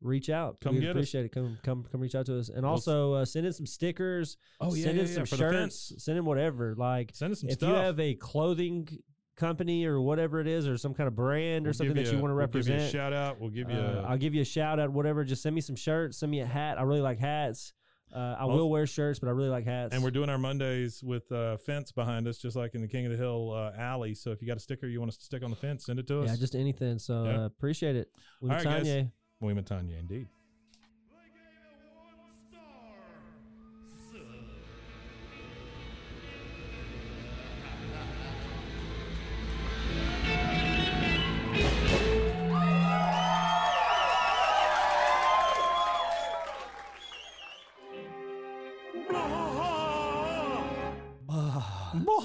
reach 0.00 0.30
out. 0.30 0.60
Come 0.60 0.74
we 0.76 0.80
get 0.80 0.90
us. 0.90 0.92
appreciate 0.92 1.24
it. 1.24 1.32
Come 1.32 1.58
come 1.64 1.84
come 1.90 2.00
reach 2.00 2.14
out 2.14 2.26
to 2.26 2.38
us, 2.38 2.48
and 2.48 2.64
also 2.64 3.14
uh, 3.14 3.24
send 3.24 3.46
in 3.46 3.52
some 3.52 3.66
stickers. 3.66 4.36
Oh, 4.60 4.74
yeah, 4.74 4.84
send 4.84 4.98
in 4.98 5.06
yeah, 5.06 5.10
yeah, 5.10 5.14
some 5.14 5.22
the 5.24 5.36
shirts. 5.36 5.92
Send 5.98 6.18
in 6.18 6.24
whatever. 6.24 6.74
Like 6.76 7.10
Send 7.14 7.32
us 7.32 7.40
some 7.40 7.50
if 7.50 7.60
you 7.62 7.68
have 7.68 7.98
a 7.98 8.14
clothing 8.14 8.88
company 9.36 9.84
or 9.84 10.00
whatever 10.00 10.40
it 10.40 10.46
is, 10.46 10.68
or 10.68 10.78
some 10.78 10.94
kind 10.94 11.08
of 11.08 11.16
brand 11.16 11.66
or 11.66 11.68
We'll 11.70 11.74
something 11.74 11.96
give 11.96 12.06
that 12.06 12.12
you 12.12 12.18
a- 12.18 12.22
want 12.22 12.30
to 12.30 12.34
we'll 12.36 12.42
you 12.42 12.46
represent. 12.46 12.92
shout 12.92 13.12
out. 13.12 13.40
We'll 13.40 13.50
give 13.50 13.68
you. 13.70 13.76
Uh, 13.76 14.02
a, 14.04 14.10
I'll 14.10 14.18
give 14.18 14.34
you 14.34 14.42
a 14.42 14.44
shout 14.44 14.78
out, 14.78 14.90
whatever. 14.90 15.24
Just 15.24 15.42
send 15.42 15.54
me 15.54 15.60
some 15.60 15.74
shirts. 15.76 16.18
Send 16.18 16.30
me 16.30 16.40
a 16.40 16.46
hat. 16.46 16.78
I 16.78 16.82
really 16.82 17.00
like 17.00 17.18
hats. 17.18 17.72
Uh, 18.12 18.18
I 18.38 18.42
Also- 18.42 18.56
will 18.58 18.70
wear 18.70 18.86
shirts, 18.86 19.18
but 19.18 19.28
I 19.28 19.32
really 19.32 19.48
like 19.48 19.64
hats. 19.64 19.92
and 19.94 20.02
we're 20.02 20.10
doing 20.12 20.28
our 20.30 20.38
Mondays 20.38 21.02
with 21.02 21.30
uh, 21.32 21.56
fence 21.56 21.90
behind 21.92 22.28
us, 22.28 22.38
just 22.38 22.54
like 22.56 22.74
in 22.74 22.80
the 22.80 22.88
King 22.88 23.06
of 23.06 23.12
the 23.12 23.18
Hill 23.18 23.50
uh, 23.52 23.72
alley. 23.76 24.14
So 24.14 24.30
if 24.30 24.40
you 24.40 24.46
got 24.48 24.56
a 24.56 24.60
sticker 24.60 24.86
you 24.86 25.00
want 25.00 25.08
us 25.10 25.16
to 25.16 25.24
stick 25.24 25.42
on 25.42 25.50
the 25.50 25.56
fence, 25.56 25.86
send 25.86 25.98
it 25.98 26.06
to 26.08 26.22
us. 26.22 26.28
yeah, 26.30 26.36
just 26.36 26.54
anything. 26.54 26.98
So 26.98 27.24
Yeah. 27.24 27.42
uh, 27.42 27.46
appreciate 27.46 27.96
it. 27.96 28.08
We 28.40 28.50
All 28.50 28.56
right, 28.56 28.64
guys. 28.64 28.86
Tanya. 28.86 29.10
William 29.40 29.58
and 29.58 29.66
Tanya, 29.66 29.96
indeed. 29.98 30.28